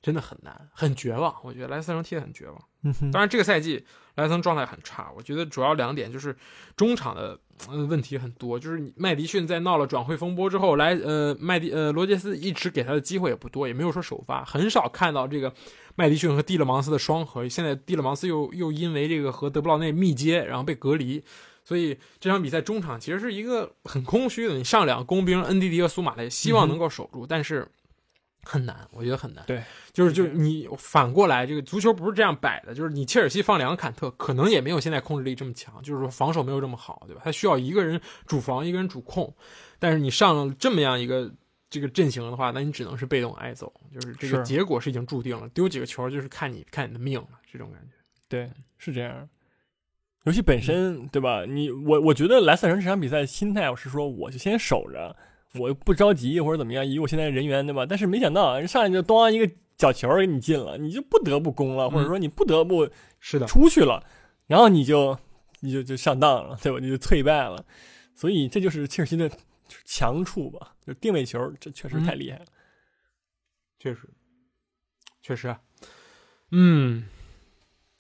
[0.04, 1.34] 真的很难，很绝望。
[1.44, 2.62] 我觉得莱斯特城踢得很绝望。
[2.84, 3.78] 嗯当然，这个赛季
[4.16, 5.10] 莱斯特城状态很差。
[5.16, 6.36] 我觉得主要两点就是
[6.76, 7.40] 中场的
[7.88, 8.60] 问题很多。
[8.60, 15.54] 就是麦迪逊在闹了转会风波之后，莱呃麦迪呃罗杰斯一直给他的机会也不多，也没有说首发，很少看到这个
[15.96, 17.48] 麦迪逊和蒂勒芒斯的双核。
[17.48, 21.24] 现在蒂勒芒斯又又因为这个和德布劳内密接，然后被隔离，
[21.64, 24.56] 所以这场比赛中场其实是一个很空虚的。
[24.56, 27.66] 你上两个工兵恩迪迪和苏马雷，希望能够守住，但是。
[28.44, 29.44] 很难，我觉得很难。
[29.48, 32.74] 对，就是就是你反过来，这个足球不是这样摆的。
[32.74, 37.22] 就是你切尔西放两个坎特，可能也没有现在控制力这么强，就是说防守没有这么好，对吧？
[37.24, 39.34] 他需要一个人主防，一个人主控。
[39.80, 41.32] 但是你上这么样一个
[41.70, 45.48] 这个阵型的话，那你只能是被动挨揍，就是这个结果是已经注定了。
[45.50, 47.94] 丢几个球就是看你看你的命了，这种感觉。
[48.28, 49.28] 对，是这样。
[50.26, 51.44] 游戏本身，对吧？
[51.46, 55.16] 你我我觉得莱斯特城这场比赛心态，我是说我就先守着。
[55.60, 57.86] 我又不着急或者怎么样，以我现在人员对吧？
[57.86, 62.90] 但是没想到人上来就咣一个角球给你进了，你就不得不攻了，或者说你不得不
[63.20, 64.04] 是的出去了，
[64.48, 65.18] 然后你就
[65.60, 66.80] 你就就上当了，对吧？
[66.80, 67.64] 你就脆败了。
[68.16, 69.30] 所以这就是切尔西的
[69.86, 70.74] 强处吧？
[70.86, 72.46] 就定位球，这确实太厉害了。
[73.80, 74.10] 确实，
[75.22, 75.56] 确实，
[76.52, 77.06] 嗯，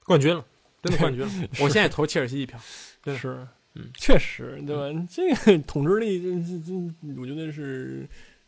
[0.05, 0.45] 冠军了，
[0.81, 1.31] 真的冠军了。
[1.61, 2.59] 我现在投切尔西一票，
[3.01, 3.47] 真的是。
[3.75, 5.07] 嗯，确实，对吧？
[5.09, 8.07] 这个统治力，这这这，我觉得是，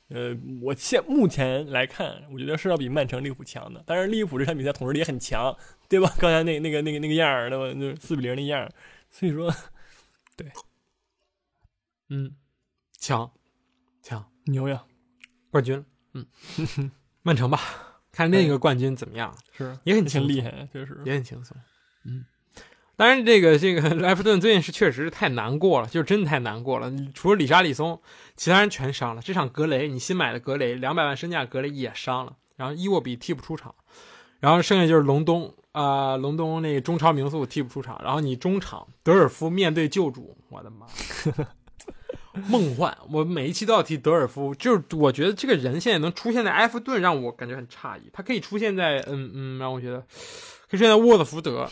[0.10, 3.84] 呃，我现目前来看，我觉得是要比曼城、利物浦强的。
[3.88, 5.56] 但是利物浦这场比赛统治力也很强，
[5.90, 6.14] 对吧？
[6.20, 7.80] 刚才那那个那个那个样儿，对吧？
[7.80, 8.72] 就四比零那样儿，
[9.10, 9.52] 所以说，
[10.38, 10.48] 对，
[12.10, 12.36] 嗯，
[13.00, 13.32] 强，
[14.04, 14.84] 强，牛呀，
[15.50, 15.84] 冠军，
[16.14, 16.24] 嗯，
[17.24, 17.60] 曼城吧，
[18.12, 19.36] 看那个冠军怎么样？
[19.58, 21.02] 是，也很轻厉害，确实。
[21.04, 21.58] 也很轻松，
[22.04, 22.24] 嗯。
[22.98, 26.90] 当然，这个这个莱弗顿最近是确实是太难过了，就是真的太难过了。
[27.14, 28.02] 除了里沙里松，
[28.38, 29.22] 其他人全伤了。
[29.22, 32.34] 这场格雷，你新买的格雷，两百万身价格雷也伤了。
[32.56, 33.76] 然后伊沃比替补出场，
[34.40, 38.00] 然后剩下就是隆东啊，隆东那个中超名宿替补出场。
[38.02, 40.88] 然后你中场德尔夫面对旧主，我的妈，
[42.48, 42.98] 梦幻！
[43.12, 48.10] 我每一期都要提德尔夫，就是我觉得这个人现在能出现在埃弗顿，让我感觉很诧异。
[48.14, 50.00] 他可以出现在嗯嗯，让我觉得
[50.70, 51.70] 可以出现在沃特福德。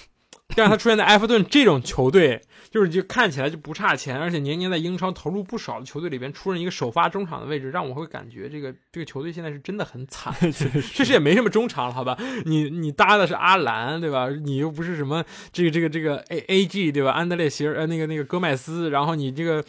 [0.56, 10.32] 但是他出现在埃弗顿这种球队，就是就看起来就不差钱，而且年年在英超投入不少的球队里边出任一个首发中场的位置，让我会感觉这个这个球队现在是真的很惨。
[10.94, 12.16] 确实也没什么中场了，好吧？
[12.46, 14.30] 你你搭的是阿兰，对吧？
[14.30, 17.12] 你又不是什么这个这个这个 A A G，对吧？
[17.12, 19.64] 安德烈席尔呃那个那个戈麦斯，然后你这个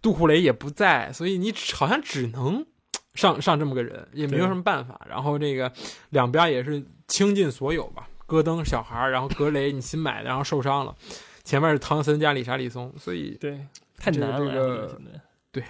[0.00, 2.64] 杜库雷也不在，所以你好像只能
[3.14, 4.98] 上上这么个人，也没有什么办法。
[5.06, 5.70] 然后这个
[6.10, 10.94] 两边也是倾尽所有吧，戈登小孩儿，然后格雷你新买的，然后受伤了，
[11.42, 13.66] 前面是汤森加里沙里松，所以对
[13.96, 14.38] 太难了。
[14.38, 15.00] 这个
[15.50, 15.64] 对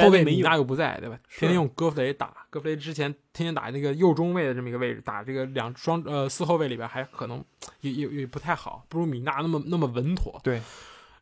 [0.00, 1.18] 后卫米都没用纳又不在，对吧？
[1.28, 7.44] 天天用戈弗雷打，戈弗雷之前天天打那个右中卫的这么一个位置，打这个两双呃四后卫里边还可能
[7.82, 10.40] 也也也不太好，不如米纳那么那么稳妥。
[10.42, 10.62] 对，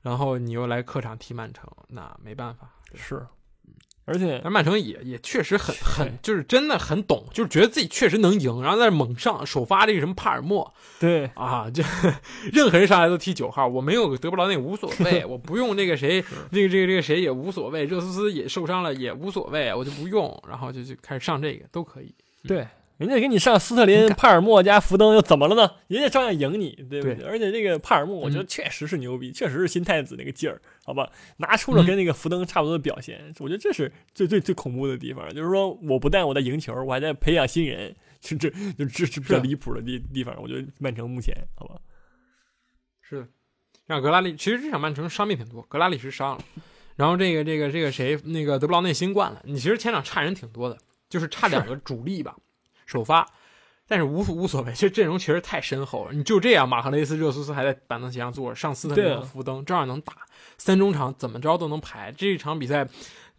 [0.03, 2.71] 然后你又来客场踢曼城，那没办法。
[2.95, 3.27] 是，
[4.11, 11.31] 而且但曼城也也确实很很就是真的很懂，就是觉得自己确实能赢，然后在那猛上首发这个什么帕尔默对。
[11.35, 11.85] 啊，就
[12.53, 22.13] 任何人上来都踢九号，我没有个德布劳内无所谓， 我不用那个谁那个这个这个谁也无所谓，热苏斯也受伤了也无所谓，我就不用，然后就就开始上这个都可以。
[22.43, 22.67] 对，
[23.01, 25.77] 人家给你上斯特林、帕尔默加福登又怎么了呢？
[25.89, 33.33] 人家照样赢你，对不对而且这个帕尔默，我觉得嗯确实是牛逼，确实是新太子那个劲儿，好吧，拿出了跟那个福登差不多的表现。
[33.39, 40.37] 我觉得这是最最最恐怖的地方，就是说我不但我在赢球，我还在培养新人，这这就这是比较离谱的地地方。
[40.43, 41.81] 我觉得曼城目前，好吧，
[43.01, 43.29] 是的，
[43.87, 46.45] 让格拉利，其实这场曼城伤病挺多，格拉利什伤了，
[46.97, 49.41] 然后这个这个这个谁，那个德布劳内新冠了。
[49.47, 50.77] 你其实前场差人挺多的，
[51.09, 52.37] 就是差两个主力吧，
[52.91, 53.27] 首发，
[53.87, 56.13] 但是无无所谓，其实阵容确实太深厚了。
[56.13, 60.15] 你就这样，马赫雷斯、热苏斯还在板凳席上坐着，上斯特林和福登照样能打，
[60.59, 62.13] 三中场怎么着都能排。
[62.17, 62.89] 这一场比赛。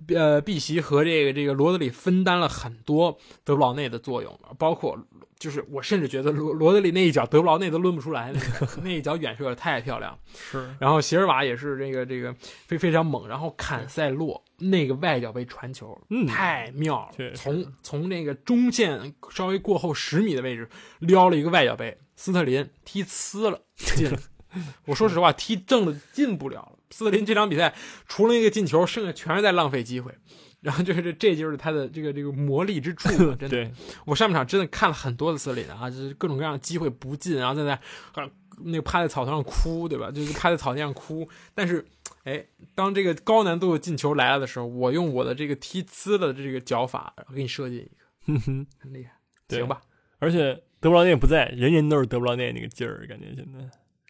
[0.08, 4.98] 呃，碧玺和这个这个罗德里分担了很多德布劳内的作用，包括
[5.42, 10.16] 就是我甚至觉得罗罗德里那一脚德布劳内都抡不出来，那个那一脚远射太漂亮。
[10.36, 12.32] 是然后席尔瓦也是这个这个
[12.68, 24.20] 非非常猛，然后坎塞洛那个外脚背传球，嗯太妙了，从从那个中线稍微过后十米的位置撩了一个外脚背，斯特林踢呲了进了。
[24.86, 26.74] 我说实话，踢正了进不了了。
[26.92, 27.74] 斯特林这场比赛
[28.08, 30.14] 除了那个进球，剩下全是在浪费机会。
[30.62, 33.72] 然后就是这，这就是他的这个这个魔力之处了， 真的。
[34.06, 37.74] 我上半场真的看了很多的斯特林啊，就是各种各样的机会不进，然后在那
[38.22, 38.30] 啊
[38.64, 40.12] 那个趴在草头上哭，对吧？
[40.12, 41.28] 就是趴在草地上哭。
[41.56, 41.84] 但是，
[42.26, 42.46] 哎，
[42.76, 47.96] 当这个高难度的进球来了的时候，我用我的这个踢呲的这个脚法，然后给你设计一个，
[48.40, 49.12] 哼哼，很厉害，
[49.50, 49.82] 行吧？
[50.20, 53.60] 而且德布劳内不在，人人都是德布劳内那个劲儿，感觉现在。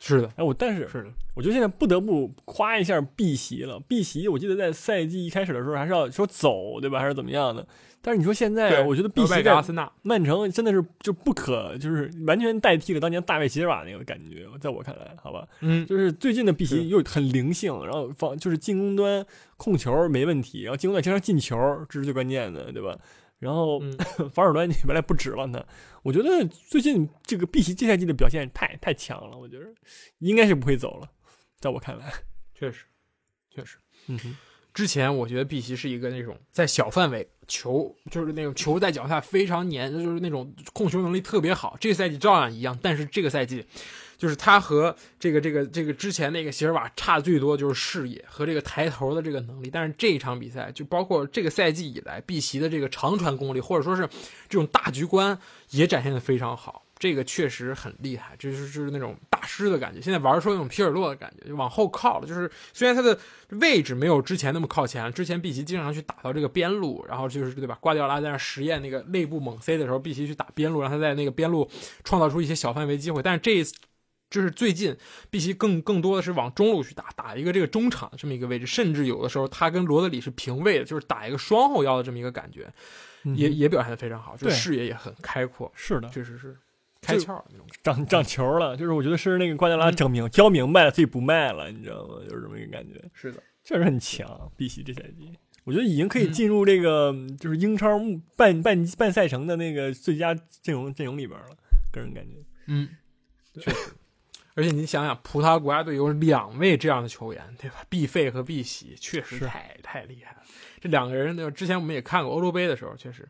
[0.04, 3.80] 是的，哎，我但是是的，我觉得现在不得不夸一下碧玺了。
[3.88, 7.00] 碧玺，我记得在赛季一开始的时候还是要说走，对吧？
[7.00, 7.66] 还是怎么样的？
[8.02, 14.48] 但是你说现在，我觉得碧玺外给阿在森纳，曼城真的是就不可，就是完全代替了当年大卫席尔瓦那个感觉。
[14.60, 19.24] 在我看来，好吧，嗯，就是最近的碧是玺又很灵性，然后防就是进攻端
[19.56, 21.56] 控球没问题，然后进攻端经常进球，
[21.88, 22.98] 这是最关键的，对吧？
[23.38, 23.96] 然后、嗯
[24.34, 25.64] 防守端你原来不指望他，
[26.04, 29.66] 我觉得最近这个碧玺这赛季的表现太太强了，我觉得
[30.20, 31.10] 应该是不会走了，
[31.60, 32.12] 在我看来，
[32.54, 32.86] 确实，
[33.54, 33.78] 确实。
[34.08, 34.36] 嗯哼，
[34.74, 41.78] 之前我觉得碧玺是一个那种在小范围球，就是那种球在脚下非常粘，就是那种控球能力特别好。
[41.80, 43.64] 这个赛季照样一样，但是这个赛季，
[44.22, 49.70] 就是他和这个这个这个之前那个席尔瓦差最多就是视野和这个抬头的这个能力。
[49.74, 54.08] 但是这一场比赛，就包括这个赛季以来，碧奇的这个长传功力，或者说是
[54.48, 55.36] 这种大局观，
[55.72, 56.86] 也展现的非常好。
[57.00, 60.00] 这个确实很厉害，就是就是那种大师的感觉。
[60.00, 62.28] 现在玩出那种皮尔洛的感觉，就往后靠了。
[62.28, 63.18] 就是虽然他的
[63.50, 67.76] 位置没有之前那么靠前，之前碧奇经常去打到这个边路，然后就是对吧？
[67.82, 71.68] 瓜迪奥拉在那实验那个内部猛塞的时候，碧奇去打边路，让他在那个边路
[72.04, 73.24] 创造出一些小范围机会。
[73.24, 73.74] 但是这一次。
[74.32, 74.96] 就是最近，
[75.30, 82.72] 碧玺更更多的是往中路去打，打一个这个中场的这么一个位置，甚至有的时候他跟罗德里是平位的，就是打一个双后腰的这么一个感觉，
[83.36, 86.58] 也也表现的非常好，就视野也很开阔，是的，确实是
[87.02, 87.68] 开窍那种。
[87.84, 92.16] 长长球了，就是我觉得是那个瓜迪奥拉嗯整明、教明白了，所以不卖了，你知道吗？
[92.28, 93.04] 就是这么一个感觉。
[93.14, 95.30] 是的，确实很强，碧玺这赛季，
[95.66, 98.00] 我觉得已经可以嗯进入这个、就是英超
[98.38, 101.48] 半半半赛程的那个最佳阵容阵容里边了，
[101.92, 102.38] 个人感觉。
[102.68, 102.88] 嗯，
[103.60, 103.78] 确实。
[104.62, 107.78] 而且你想想，葡萄牙国家队有两位这样的球员，对吧？
[107.90, 110.38] 毕费和毕喜，确实太太厉害了。
[110.80, 113.28] 这两个人，之前我们也看过欧洲杯的时候，确实。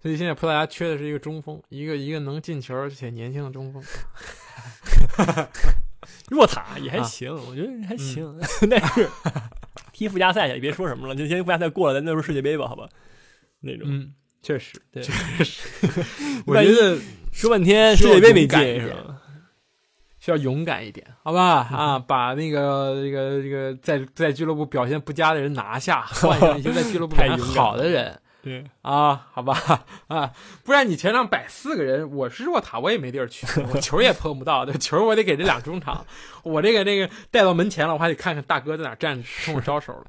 [0.00, 3.82] 所以现在葡萄牙缺的是一个中锋，一个一个能进球而且年轻的中锋。
[6.30, 8.24] 若塔也还啊行，我觉得还行，
[8.62, 9.08] 嗯但是
[9.92, 12.88] 踢附加赛也别说什么了，就先附加赛过了，咱再说世界杯吧，好吧？
[13.60, 15.12] 那种、嗯，确实，对确
[15.44, 15.68] 实。
[16.46, 16.98] 我觉得
[17.32, 19.19] 说半天世界杯没进是吧？
[20.30, 21.68] 需要勇敢一点，好吧？
[21.72, 28.20] 啊，把那个这个这个在在俱乐部表现不佳的人拿下， 换上一些在俱乐部表现好的人。
[28.42, 30.32] 对，啊，好吧， 啊，
[30.64, 36.06] 不然你前场摆四个人，我是弱塔，我也没地儿去，我球也碰不到，对球我得给这俩中场，
[36.42, 40.06] 我这个这个带到门前了，我还得看看大哥在哪站着冲我招手了，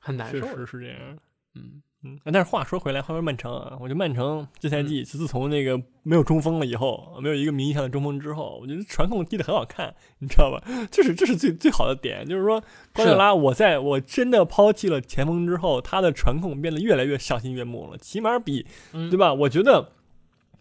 [0.00, 0.98] 很难受是这样。
[1.54, 10.62] 嗯，嗯，但是话说回来，话说曼城啊，我觉得曼城这赛季自自从那个没有中锋了以后，没有一个名义上的中锋之后，我觉得传控踢得很好看，你知道吧？
[10.90, 19.32] 这是这是最最好的点，就是说瓜迪奥拉，我在我真的抛弃了前锋之后，他的传控变得越来越赏心悦目了，起码比嗯对吧？
[19.34, 19.90] 我觉得。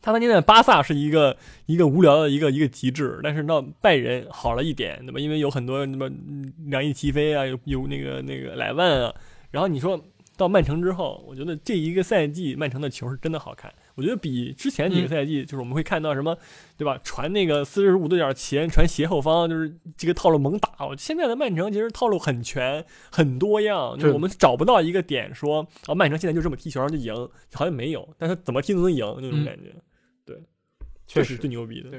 [0.06, 5.18] 他当年在巴萨是一个一个无聊的一个一个极致，但是到拜仁好了一点，对吧？
[5.18, 9.16] 因为有很多什么嗯两翼齐飞啊，有有那个那个莱万啊，
[9.50, 9.98] 然后你说
[10.36, 13.74] 到曼城之后，我觉得这一个赛季曼城的球是真的好看。
[13.96, 16.36] 我觉得比之前几个赛季，就是我们会看到什么，
[16.78, 17.00] 对吧？
[17.04, 20.88] 传那个四十五度角前，传斜后方，就是这个套路猛打。
[20.88, 27.14] 我现在的曼城其实套路很全，很多样，就是我们找不到一个点说啊，曼城现在就这么踢球上就赢，
[27.54, 29.76] 好像没有，但是怎么踢都能赢那种感觉，
[30.26, 30.44] 这是
[31.06, 31.90] 确实最牛逼的。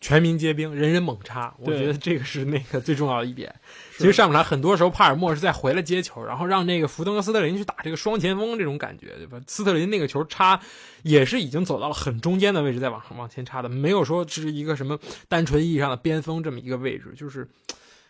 [0.00, 3.54] 对全民皆兵，人人猛插，我觉得这个是那个最重要的一点。
[3.98, 9.38] 其实上半场很多时候帕尔默是在回来接球，然后让那个福登和斯特林去打这个双前锋这种感觉，对吧？
[9.46, 10.58] 斯特林那个球插
[11.02, 14.98] 也是已经走到了很中间的位置，再往往前插的，没有说是一个什么
[15.28, 17.46] 单纯意义上的边锋这么一个位置，就是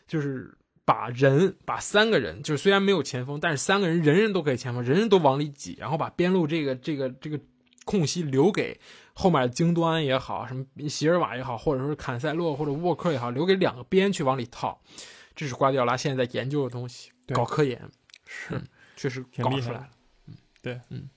[0.06, 7.38] 就是把人把三个人，就是虽然没有前锋，但是三个人人人都可以前锋，人人都往里挤，然后把边路这个这个这个
[7.84, 8.78] 空隙留给
[9.20, 14.80] 后面的京端也好，什么席尔瓦也好，或者说是坎塞洛或者沃克也好，留给两个边去往里套。
[15.36, 17.78] 这是瓜迪奥拉现在在研究的东西，搞科研
[18.24, 18.64] 是嗯
[18.96, 19.88] 确实搞出来了。
[20.26, 21.08] 嗯，对，嗯，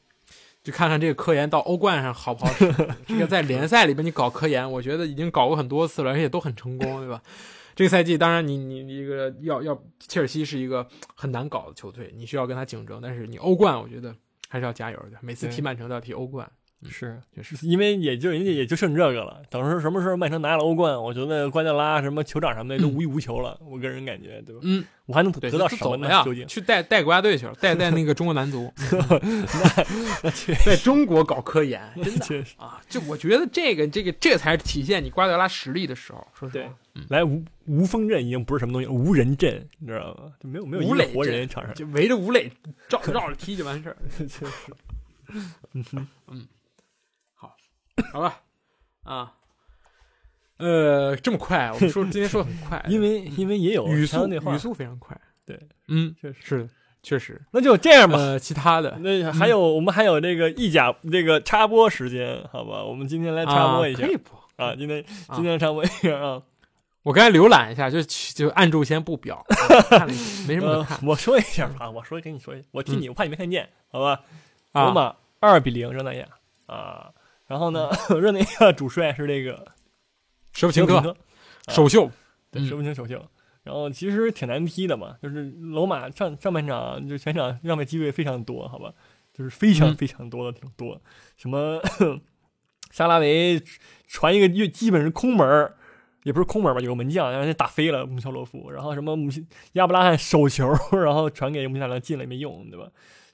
[0.61, 2.71] 就看看这个科研到欧冠上好不好使。
[3.07, 7.21] 这个在联赛里边你搞科研，我觉得已经搞过很多次了，而且都很成功，对吧？
[7.75, 14.15] 这个赛季，当然你你你这个要要切尔西是一个很难搞的球队，你需要跟他竞争，但是你欧冠，我觉得
[14.47, 15.17] 还是要加油的。
[15.21, 16.49] 每次对踢曼城都要踢欧冠，
[16.89, 17.55] 是，确实。
[17.65, 19.41] 因为也就人家也就剩这个了。
[19.49, 23.59] 等时什么时候曼城拿了欧冠，我觉得瓜迪奥拉什么酋长什么的都无欲无求了。
[23.65, 24.61] 我个人感觉，对吧？
[24.63, 26.09] 嗯，我还能对，得到就什么呢？
[26.09, 26.47] 呀究竟？
[26.47, 28.71] 去带带国家队去了，带 带那个中国男足
[30.65, 32.81] 在中国搞科研，真的确实，啊！
[32.89, 36.25] 就我觉得这个这个这才是体现你瓜迪奥拉实力的时候。
[36.34, 36.73] 说实对话，
[37.09, 40.31] 来无无锋阵已经不是什么东西，无人阵，你知道吗？
[40.39, 41.73] 就没有没有一个活阵人场上。
[41.73, 42.51] 就围着吴磊
[42.89, 43.97] 绕绕着踢就完事儿。
[44.17, 44.73] 确实，
[48.11, 48.41] 好吧，
[49.03, 49.33] 啊，
[50.57, 55.19] 呃，这么快，我们说今天说的很快， 因为因为也有语速那话语，速非常快。
[55.45, 56.39] 对，嗯，确实。
[56.41, 56.69] 是，
[57.03, 57.41] 确实。
[57.51, 58.17] 那就这样吧。
[58.17, 62.83] 呃，其他的那还有我们还有这个意甲这个插播时间，好吧？
[62.83, 64.39] 我们今天来插播一下啊可以播。
[64.55, 66.41] 啊，今天啊今天插播一下啊。
[67.03, 69.45] 我刚才浏览一下，就就按住先不表，
[69.89, 70.13] 看了，
[70.47, 74.21] 没什么可呃看，我说一下吧，我说给你说一下，我替你，我怕你没看见，好吧？
[74.71, 74.91] 罗啊。
[74.93, 76.25] 马二比零热那亚
[76.67, 77.11] 啊，
[77.53, 77.87] 然后呢，
[78.19, 79.63] 热那亚主帅是这个
[80.53, 81.15] 舍甫琴科
[81.67, 82.09] 首秀，
[82.49, 83.23] 对，嗯舍甫琴首秀。
[83.61, 88.91] 然后其实挺难踢的嘛，就是罗马上上半场就全场让位机会非常多，好吧，
[89.31, 90.99] 就是非常嗯非常多的挺多，
[91.37, 91.79] 什么
[92.89, 93.61] 沙拉维
[94.07, 95.75] 传一个就基本是空门儿
[96.23, 99.15] 也不是空门吧，有个门将让人家打飞了穆肖洛夫，然后什么
[99.73, 102.89] 亚布拉罕手球， 然后传给穆夏良进了也没用，对吧？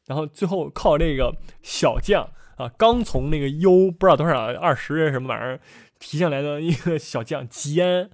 [0.10, 1.32] 然后最后靠这个
[1.62, 5.60] 小将啊，刚从那个 U 不知道多少二十什么玩意儿
[6.00, 8.10] 提上来的一个小将吉安，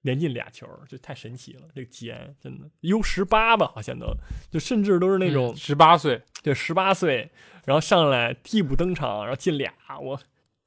[0.00, 1.68] 连进俩球，就太神奇了！
[1.74, 4.06] 这个吉安真的 U 十八吧，好像都
[4.50, 7.30] 就甚至都是那种、十八岁，对十八岁，
[7.66, 10.18] 然后上来替补登场，然后进俩，我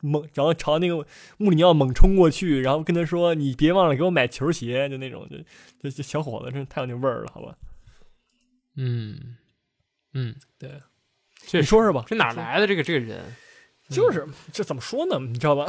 [0.01, 1.03] 猛，然后朝那个
[1.37, 5.37] 穆里尼奥猛冲过去，然后跟他说：“你别忘了给我买球鞋。”就那种，就
[5.81, 7.57] 就这小伙子真是太有那味儿了，好吧？
[8.75, 9.35] 嗯
[10.13, 10.81] 嗯，对，
[11.51, 13.35] 你说说吧，这哪来的这个这个人？
[13.89, 15.17] 就是这怎么说呢？
[15.19, 15.65] 你知道吧？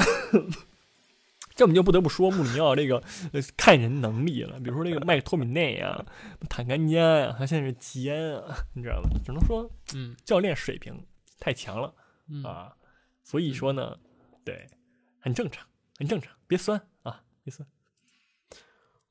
[1.54, 4.58] 这我们就不得不说穆里尼奥这个呃看人能力了。
[4.60, 6.04] 比如说这个麦克托米内啊、
[6.48, 9.10] 坦甘加呀，他现在是吉安啊，你知道吧？
[9.24, 11.04] 只能说嗯教练水平
[11.38, 11.94] 太强了
[12.28, 12.74] 嗯啊。
[13.22, 13.96] 所以说呢，
[14.44, 14.66] 对，
[15.20, 15.66] 很正常，
[15.98, 17.68] 很正常，别酸啊，别酸。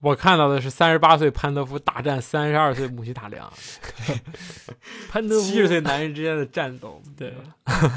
[0.02, 3.52] 我看到的是三十八岁潘德夫大战三十二岁姆希塔良，
[5.12, 7.02] 潘德夫七十岁男人之间的战斗。
[7.18, 7.38] 对吧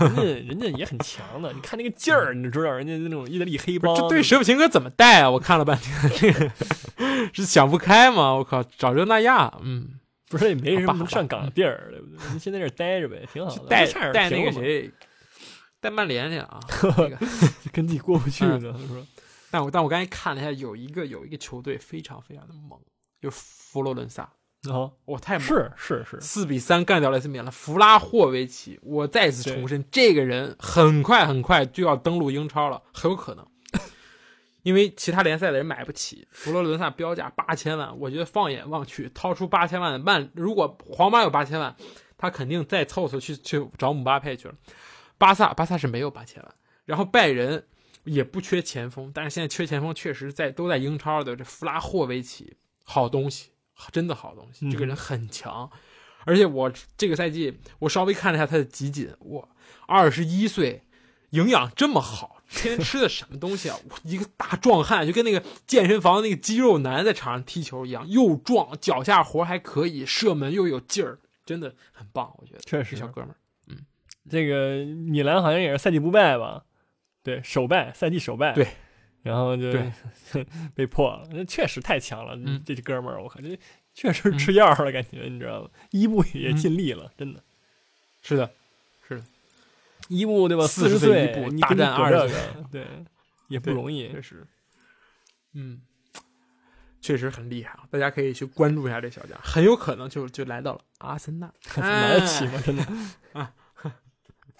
[0.01, 5.31] 人家人家也很强的，你看那个劲儿，你就知道人家那种意大利黑帮，这对舍甫琴科怎么带啊？
[5.31, 6.51] 我看了半天，这 个
[7.33, 8.35] 是想不开吗？
[8.35, 9.91] 我靠，找热那亚，嗯，
[10.29, 12.27] 不是也没什么能上岗的地儿，对不对？
[12.31, 13.67] 人先在这待着呗，挺好的。
[13.69, 14.91] 带带那个谁，
[15.81, 16.59] 带曼联去啊。
[17.73, 19.07] 跟自己过不去嗯呢，是吧？
[19.53, 22.81] 但我但我刚才看了一下，有一个有一个球队非常非常的猛，
[23.21, 25.75] 就是佛罗伦萨，啊，我太猛了。
[25.77, 28.81] 是是是，四比三干掉莱斯米兰，弗拉霍维奇。
[28.83, 33.47] 我再次重申，这个人很快很快就要登陆英超了，很有可能。
[34.65, 41.77] 因为其他联赛的人买不起，佛罗伦萨标价八千万，我觉得放眼望去，掏出八千万的曼，如果皇马有八千万，
[42.17, 44.55] 他肯定再凑凑去去找姆巴佩去了。
[45.19, 46.55] 巴萨，巴萨是没有八千万，
[46.87, 47.67] 然后拜仁
[48.05, 53.51] 也不缺前锋，但是现在缺前锋确实在都在英超的这弗拉霍维奇，好东西，
[53.91, 55.71] 真的好东西，这个人很强，
[56.25, 59.49] 而且我这个赛季我稍微看了一下他的集锦，哇，
[59.87, 60.83] 二十一岁，
[61.31, 62.39] 营养这么好。
[62.55, 63.79] 天天吃的什么东西啊？
[64.05, 72.31] 一个大壮汉，就跟那个健身房那个肌肉男在场上踢球一样，又壮，脚下活还可以，射门又有劲儿，真的很棒。
[72.37, 73.37] 我觉得确实，小哥们儿，
[73.69, 73.79] 嗯，
[74.29, 76.63] 这个米兰好像也是赛季不败吧？
[77.23, 78.53] 对，首败，赛季首败。
[78.53, 78.67] 对，
[79.23, 79.73] 然后就
[80.75, 81.29] 被破了。
[81.31, 83.59] 那确实太强了，这这哥们儿，我靠，这
[83.95, 85.71] 确实吃药了，感觉你知道吗？
[85.91, 87.43] 伊布也尽力了，真的
[88.21, 88.51] 是的。
[89.07, 89.25] 是的
[90.09, 90.67] 伊布对吧？
[90.67, 91.29] 四十岁
[91.61, 92.29] 大战二个，
[92.71, 92.87] 对，
[93.49, 94.47] 也不容易，确实，
[95.55, 95.81] 嗯，
[97.01, 97.85] 确实很厉害啊！
[97.91, 102.61] 大家可以去关注一下这小将，很有可能就就来到了阿森纳， 买得起吗？
[102.67, 102.85] 真的
[103.33, 103.53] 啊。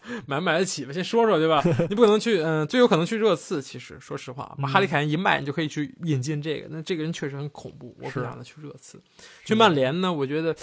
[0.27, 0.93] 买不买得起吧？
[0.93, 1.63] 先说说对吧？
[1.89, 3.61] 你不可能去，嗯，最有可能去热刺。
[3.63, 6.69] 其实说实话， 把哈利凯恩一卖，你就可以去引进这个。
[6.71, 9.01] 那这个人确实很恐怖，我不想他去热刺。
[9.45, 10.13] 去曼联呢？
[10.13, 10.55] 我觉得，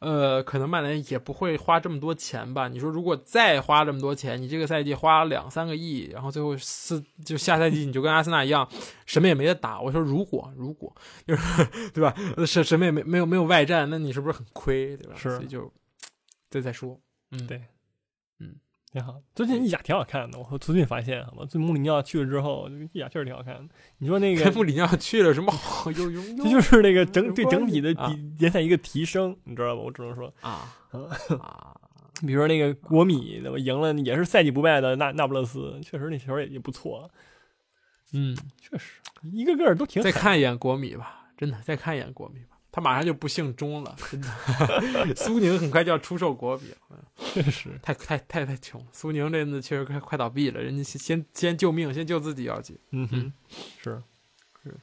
[0.00, 2.68] 呃，可能曼联也不会花这么多钱吧。
[2.68, 8.68] 你说如果再花这么多钱，你这个赛季花两三个亿，然后最后四就下赛季你就跟阿森纳一样，
[9.06, 9.80] 什么也没得打。
[9.80, 10.94] 我说如果如果
[11.26, 11.64] 就是
[11.94, 12.14] 对吧？
[12.46, 14.96] 什什么也没没有没有外战，那你是不是很亏？
[14.96, 15.14] 对吧？
[15.16, 15.72] 是，所以就
[16.50, 16.98] 这再说。
[17.30, 17.64] 嗯，对，嗯。
[18.92, 20.38] 挺好，最近意甲挺好看的。
[20.38, 21.46] 我最近发现，好吗？
[21.46, 23.74] 最穆里尼奥去了之后，意甲确实挺好看的。
[23.96, 25.90] 你说那个穆里尼奥去了什么好？
[25.92, 27.90] 有有，这就是那个整对整体的
[28.38, 29.80] 联赛一个提升，你知道吧？
[29.80, 30.76] 我只能说啊
[31.40, 31.74] 啊，
[32.20, 33.56] 比如说那个国米，对吧？
[33.58, 37.10] 赢了也是赛季不败的那那不勒斯，确实那球也也不错。
[38.12, 39.00] 嗯，确实
[39.32, 40.02] 一个个都挺。
[40.02, 42.40] 再看一眼国米吧，真的，再看一眼国米。
[42.74, 45.14] 他马上就不姓钟了，真的。
[45.14, 46.74] 苏宁很快就要出售国米，
[47.18, 48.82] 确实太太太太穷。
[48.92, 52.78] 苏宁这次确实快快倒闭了，人家先先救命，先救自己要紧。
[52.92, 53.32] 嗯哼，
[53.82, 54.02] 是
[54.64, 54.74] 是，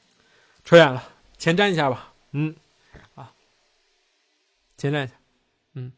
[0.64, 1.04] 扯远了，
[1.40, 2.14] 前瞻一下吧。
[2.34, 2.56] 嗯，
[3.16, 3.34] 啊，
[4.78, 5.14] 前瞻一下。
[5.74, 5.92] 嗯，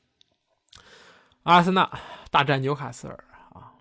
[1.43, 3.75] 阿森纳大战纽卡斯尔啊，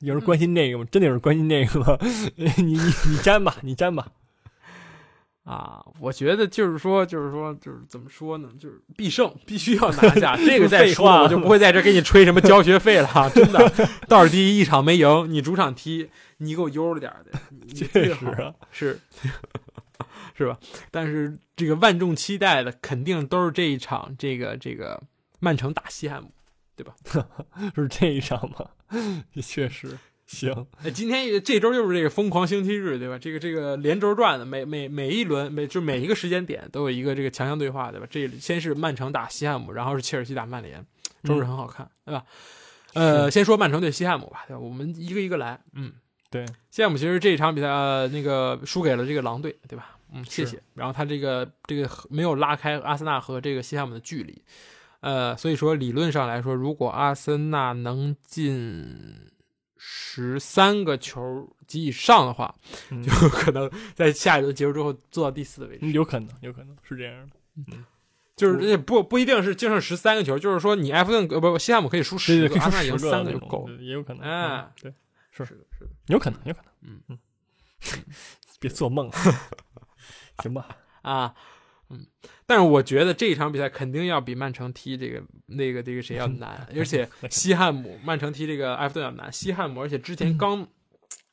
[0.00, 0.84] 有人关心这个吗？
[0.92, 1.96] 真的有人关心这个吗？
[2.36, 4.12] 你你你粘吧，你粘吧。
[5.44, 8.48] 啊，我觉得就是说，就是说，就是怎么说呢？
[8.60, 10.68] 就是必胜，必须要拿下这个。
[10.68, 13.30] 再说，我就不会在这给你吹什么交学费了。
[13.34, 13.72] 真的，
[14.06, 17.38] 倒数第一一场没赢，你主场踢，你给我悠着点的，
[17.74, 19.00] 确实是
[20.34, 20.56] 是吧？
[20.90, 25.02] 但是这个万众期待的，肯定都是这一场，这个这个
[25.40, 26.30] 曼城打西汉姆，
[26.76, 26.94] 对吧？
[27.74, 28.66] 是这一场吗？
[29.42, 29.98] 确实。
[30.32, 33.18] 行，哎，今天这周就是这个疯狂星期日，对吧？
[33.18, 38.06] 这个这个连轴转的，每每每一轮每就每一个时间点都有一个这个强强对话，对吧？
[38.10, 40.82] 这先是曼城打西汉姆，然后是切尔西打曼联，
[41.22, 42.24] 周日很好看，对吧？
[42.94, 44.58] 呃，先说曼城对西汉姆吧，对吧？
[44.58, 45.92] 我们一个一个来，嗯，
[46.30, 49.98] 对，西汉姆其实这一场比赛呃那个输给了这个狼队，对吧？
[50.14, 50.58] 嗯，谢谢。
[50.74, 54.42] 然后他这个这个没有拉开阿森纳和这个西汉姆的距离，
[55.00, 59.28] 呃，所以说理论上来说，如果阿森纳能进。
[59.84, 62.54] 十三个球及以上的话，
[63.02, 65.90] 就可能在下一轮结束之后做到第四的位置。
[65.90, 67.36] 有可能，有可能是这样的。
[67.56, 67.84] 嗯，
[68.36, 74.22] 就是不不一定是净剩十三个球，就是说你埃弗顿呃不西汉姆可以输十个，阿森纳赢三个就够了，也有可能。
[74.22, 74.94] 哎，对，
[75.32, 76.72] 是是的，是的，有可能，有可能。
[76.82, 77.18] 嗯嗯，
[78.60, 79.14] 别做梦了，
[80.44, 80.68] 行吧？
[81.02, 81.34] 啊。
[81.92, 82.06] 嗯，
[82.46, 89.32] 但是我觉得这一场比赛肯定要比曼城踢这个那个这个谁要难， 而且西汉姆曼城踢这个埃弗顿要难。
[89.32, 90.66] 西汉姆而且之前刚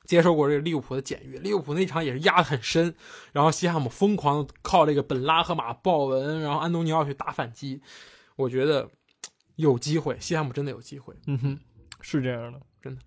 [0.05, 2.93] 接受过这个利物浦的检阅，利物浦那场也是压得很深，
[3.32, 7.82] 然后西汉姆疯狂靠这个本拉和马鲍文，然后安东尼奥去打反击，
[8.36, 8.89] 我觉得
[9.55, 11.16] 有机会，西汉姆真的有机会。
[11.28, 11.60] 嗯哼，
[12.01, 13.01] 是这样的，真的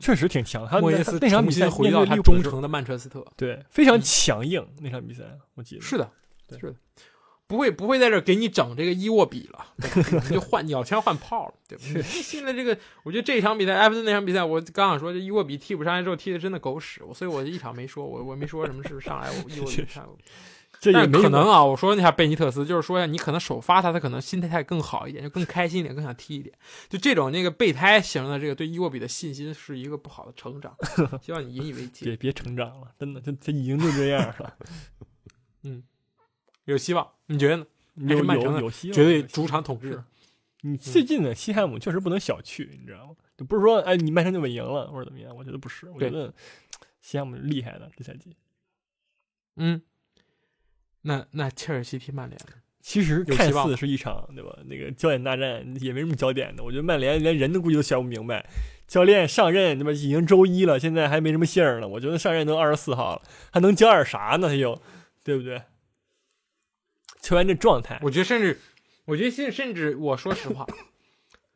[0.00, 0.62] 确实挺强。
[0.80, 5.24] 莫耶斯那场比赛回到他忠诚的曼彻斯特，对，非常强硬那场比赛，
[5.54, 6.08] 我记得是的。
[6.56, 6.76] 是的，
[7.48, 9.66] 不会不会在这给你整这个伊沃比了，
[10.30, 12.02] 就换鸟枪换炮了，对不对？
[12.02, 20.06] 现在这个，我觉得这场比赛埃弗顿那场比赛，我刚想说这伊沃比替补上来之后踢的真的狗屎，所以我就一场没说，我我没说什么是上来我伊沃比看，
[20.92, 26.54] 但可能啊，我说那下贝尼特斯，就是说呀，你可能首发他，他可能心态更好一点，就更开心一点，更想踢一点，
[26.88, 30.76] 就这种那个备胎型的这个对伊沃比的信心是一个不好的成长，
[31.22, 34.54] 希望你引以为戒，别别成长了，真的，他他已经就这样了，
[35.62, 35.82] 嗯。
[36.72, 37.66] 有希望，你觉得呢？
[37.94, 40.02] 有有有希望，绝对主场统治。
[40.62, 43.14] 你最近的西汉姆确实不能小觑，你知道吗？
[43.36, 45.34] 就不是说哎，你曼城就稳赢了或者怎么样？
[45.34, 46.34] 我觉得不是，我觉得
[47.00, 48.36] 西汉姆厉害的这赛季。
[49.56, 49.80] 嗯，
[51.02, 52.38] 那那切尔西踢曼联，
[52.80, 54.58] 其实看似是一场对吧？
[54.66, 56.62] 那个焦点大战也没什么焦点的。
[56.62, 58.44] 我觉得曼联连人都估计都想不明白，
[58.86, 59.92] 教练上任对吧？
[59.92, 61.88] 已经周一了，现在还没什么信儿呢。
[61.88, 64.48] 我觉得上任都二十四号了，还能教点啥呢？
[64.48, 64.80] 他又
[65.24, 65.62] 对不对？
[67.28, 68.58] 球员的状态，我觉得甚至，
[69.04, 70.66] 我觉得甚甚至我说实话，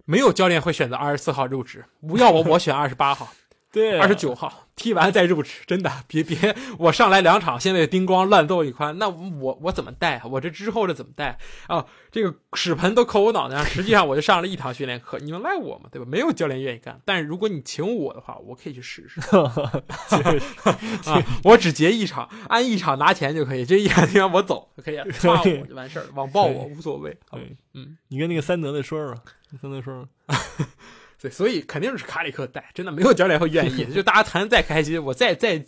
[0.05, 1.83] 没有教练会选择二十四号入职，
[2.19, 3.33] 要我我选二十八号。
[3.73, 10.25] 对二十九号踢完再入职，真的 别别我上来两场，现在叮咣乱揍一番，那我我怎么带啊？
[10.27, 11.87] 我这之后这怎么带啊？
[12.11, 15.89] 这个屎盆都扣我脑袋上，实际上我就上了一堂训练课，你能赖我吗？
[15.91, 16.07] 对吧？
[16.07, 19.21] 没有教练愿意干，但是如果你请我的话，我可以去试试
[21.11, 21.23] 啊！
[21.45, 27.17] 我只结一场，按一场拿钱就可以，这一场踢完我走就可以了，骂我就完事儿，网暴我无所谓。
[27.75, 29.15] 嗯，你跟那个三德的说说，
[29.61, 30.09] 三德说说，
[31.23, 33.85] 对，所以肯定是卡里克带，真的没有教练会愿意。
[33.95, 35.65] 就大家谈再开心，我再再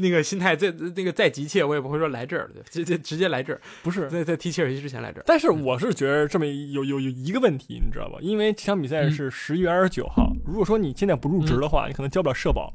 [0.00, 4.06] 那个心态再那个再急切，我也不会说来这儿，对，直接直接来这儿，不是。
[4.10, 5.24] 在在踢切尔西之前来这儿。
[5.26, 8.18] 但是我是觉得这么有有有一个问题，你知道吧？
[8.20, 12.74] 因为这场比赛嗯是十一月二十九号，如果说你现在不入职的话，你可能交不了社保。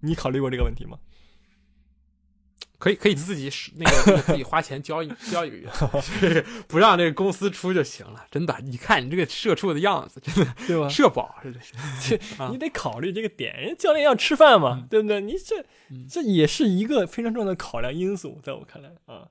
[0.00, 0.98] 你考虑过这个问题吗？
[2.86, 8.24] 可以可以自己使那个那个自己花钱交一交一个月，就是不让这个公司出就行了。
[8.30, 10.88] 真的，你看你这个社畜的样子，真的对吧？
[10.88, 11.52] 社保是。
[12.00, 15.20] 这你得考虑这个点，人家教练要吃饭嘛，对不对？
[15.20, 15.60] 你这
[15.90, 19.26] 嗯这也是一个非常重要的考量因素，在我看来啊。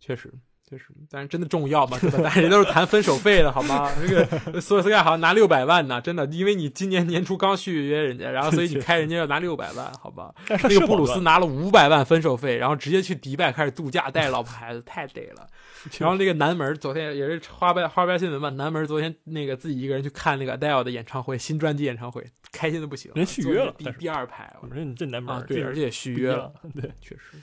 [0.00, 0.32] 确实，
[0.72, 1.98] 确实，但是真的重要吗？
[2.00, 2.18] 对吧？
[2.22, 3.90] 大家人都是谈分手费的，好吗？
[4.00, 10.34] 这个索尔斯盖好像拿六百万呢，真的，因为你今年年初刚续约人家，然后所以你开人家要拿六百万，好吧？
[10.48, 15.46] 但是那个布鲁斯拿了五百万分手费，然后直接去迪拜开始度假，带老婆孩子，太得了。
[15.98, 26.50] 然后那个南门昨天也是花边花边新闻嘛，南门昨天那个自己一个人去看那个 Adele 的演唱会，新专辑演唱会，开心的不行，人续约了坐第第二排我说你这南门，啊，对，而且也续约了，
[26.80, 27.36] 对，确实。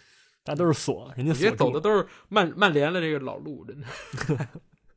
[0.49, 4.47] 大家都是锁，人家走的都是曼曼联的这个老路，真的。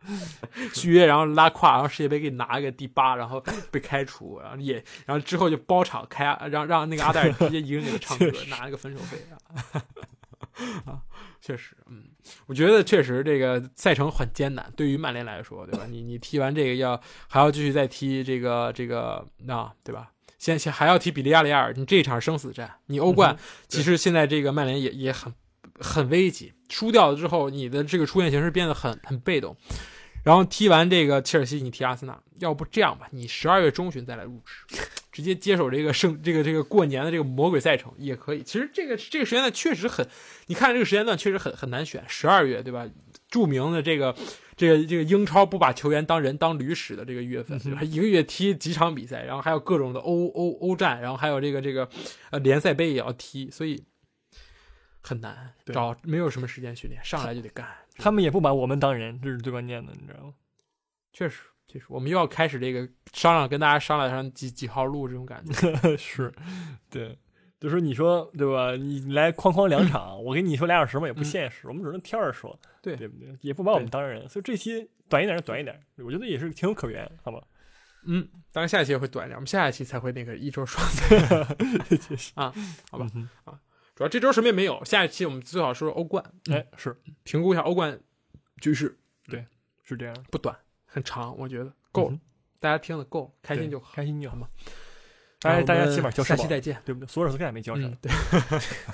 [0.72, 3.38] 续约，然后拉胯，然后世界杯给你拿一个第八，然后
[3.70, 9.36] 被开除，然后也，然后之后就包场开，让让那个阿黛尔直接一个人给他唱歌， 拿了个分手费啊。
[10.90, 11.02] 啊，
[11.42, 12.04] 确实，嗯，
[12.46, 15.84] 我觉得确实这个赛程很艰难，对于曼联来说，对吧？
[15.86, 16.98] 你你踢完这个要
[17.28, 20.10] 还要继续再踢这个这个那、对吧？
[20.38, 23.38] 先先还要踢比利亚雷亚尔，你这一场生死战，你欧冠、嗯
[23.68, 25.32] 其实现在这个曼联也也很
[25.82, 29.56] 很危急，输掉了之后，你的这个出线形势变得很很被动。
[30.24, 34.78] 然后踢完这个切尔西，你踢阿森纳，要不这样吧，你十二月中旬再来入职，
[35.10, 38.40] 直接接手这个圣这个这个过年的这个魔鬼赛程也可以。
[38.44, 40.06] 其实这个这个时间段确实很，
[40.46, 42.88] 你看这个时间段确实很很难选，十二月对吧？
[43.28, 44.14] 著名的这个
[44.56, 47.82] 这个这个英超不把球员当人当驴使的这个月份，对吧？
[47.82, 51.88] 一个月踢几场比赛，然后还有各种的欧欧欧战，然后还有这个这个
[52.30, 53.82] 呃联赛杯也要踢，所以
[55.02, 57.66] 很难找，没有什么时间训练，上来就得干。
[57.96, 60.34] 他们也不把我们当人，这是最关键的，你知道吗？
[61.12, 65.96] 确实，确实，我们又要开始这个商量，跟大家商量上几几号路这种感觉。
[65.98, 66.32] 是，
[66.88, 67.18] 对，
[67.60, 68.76] 就是你说对吧？
[68.76, 73.36] 你来哐哐两场，我跟你说俩小时嘛，也不现实，我们只能挑着说，对对不对？
[73.42, 77.42] 也不把我们当人，所以这期短一点就短一点，我觉得也是情有可原，好吧？
[78.06, 80.84] 嗯，当然下一期也会短一点，我们下一期才会那个一周双
[82.00, 82.52] 确实啊，
[82.90, 83.28] 好吧嗯
[83.94, 87.98] 主要这周什么也没有，下一期我们最好说说欧冠，哼哎，是评估一下欧冠
[88.60, 89.44] 局势，对
[89.82, 92.20] 是这样，不短，很长，我觉得够了，嗯
[92.60, 93.90] 大家听了够了，开心就好。
[93.92, 94.46] 开心就好嘛。
[95.40, 96.80] 大家大家起码交下期再见。
[96.84, 97.08] 对不对？
[97.08, 98.12] 索尔斯克也没交上嗯，，对，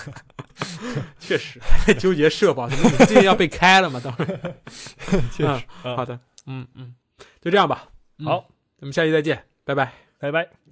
[1.20, 2.74] 确实还在纠结社保，你
[3.04, 4.00] 最近要被开了嘛？
[4.02, 4.56] 当然，
[5.30, 5.66] 确实。
[5.84, 6.94] 嗯好的，嗯嗯，
[7.42, 7.90] 就这样吧。
[8.18, 8.48] 嗯好，
[8.80, 9.92] 咱们下期再见，拜拜。
[10.18, 10.67] 拜拜。